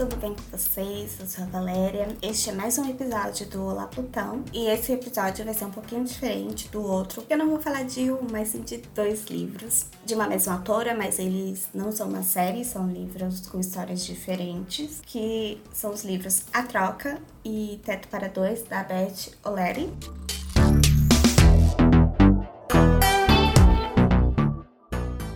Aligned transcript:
tudo 0.00 0.16
bem 0.16 0.34
com 0.34 0.56
vocês? 0.56 1.20
Eu 1.20 1.26
sou 1.26 1.44
a 1.44 1.46
Valéria. 1.48 2.08
Este 2.22 2.48
é 2.48 2.52
mais 2.54 2.78
um 2.78 2.88
episódio 2.88 3.46
do 3.48 3.66
Olá 3.66 3.86
Plutão. 3.86 4.42
E 4.50 4.66
esse 4.70 4.92
episódio 4.92 5.44
vai 5.44 5.52
ser 5.52 5.66
um 5.66 5.70
pouquinho 5.70 6.04
diferente 6.04 6.70
do 6.70 6.82
outro. 6.82 7.22
Eu 7.28 7.36
não 7.36 7.50
vou 7.50 7.60
falar 7.60 7.82
de 7.82 8.10
um, 8.10 8.26
mas 8.32 8.48
sim 8.48 8.62
de 8.62 8.78
dois 8.94 9.26
livros. 9.26 9.88
De 10.06 10.14
uma 10.14 10.26
mesma 10.26 10.54
autora, 10.54 10.94
mas 10.94 11.18
eles 11.18 11.68
não 11.74 11.92
são 11.92 12.08
uma 12.08 12.22
série, 12.22 12.64
são 12.64 12.90
livros 12.90 13.46
com 13.46 13.60
histórias 13.60 14.06
diferentes. 14.06 15.02
Que 15.04 15.60
são 15.70 15.92
os 15.92 16.02
livros 16.02 16.44
A 16.50 16.62
Troca 16.62 17.18
e 17.44 17.78
Teto 17.84 18.08
para 18.08 18.28
Dois, 18.28 18.62
da 18.62 18.82
Beth 18.82 19.34
O'Leary. 19.44 19.92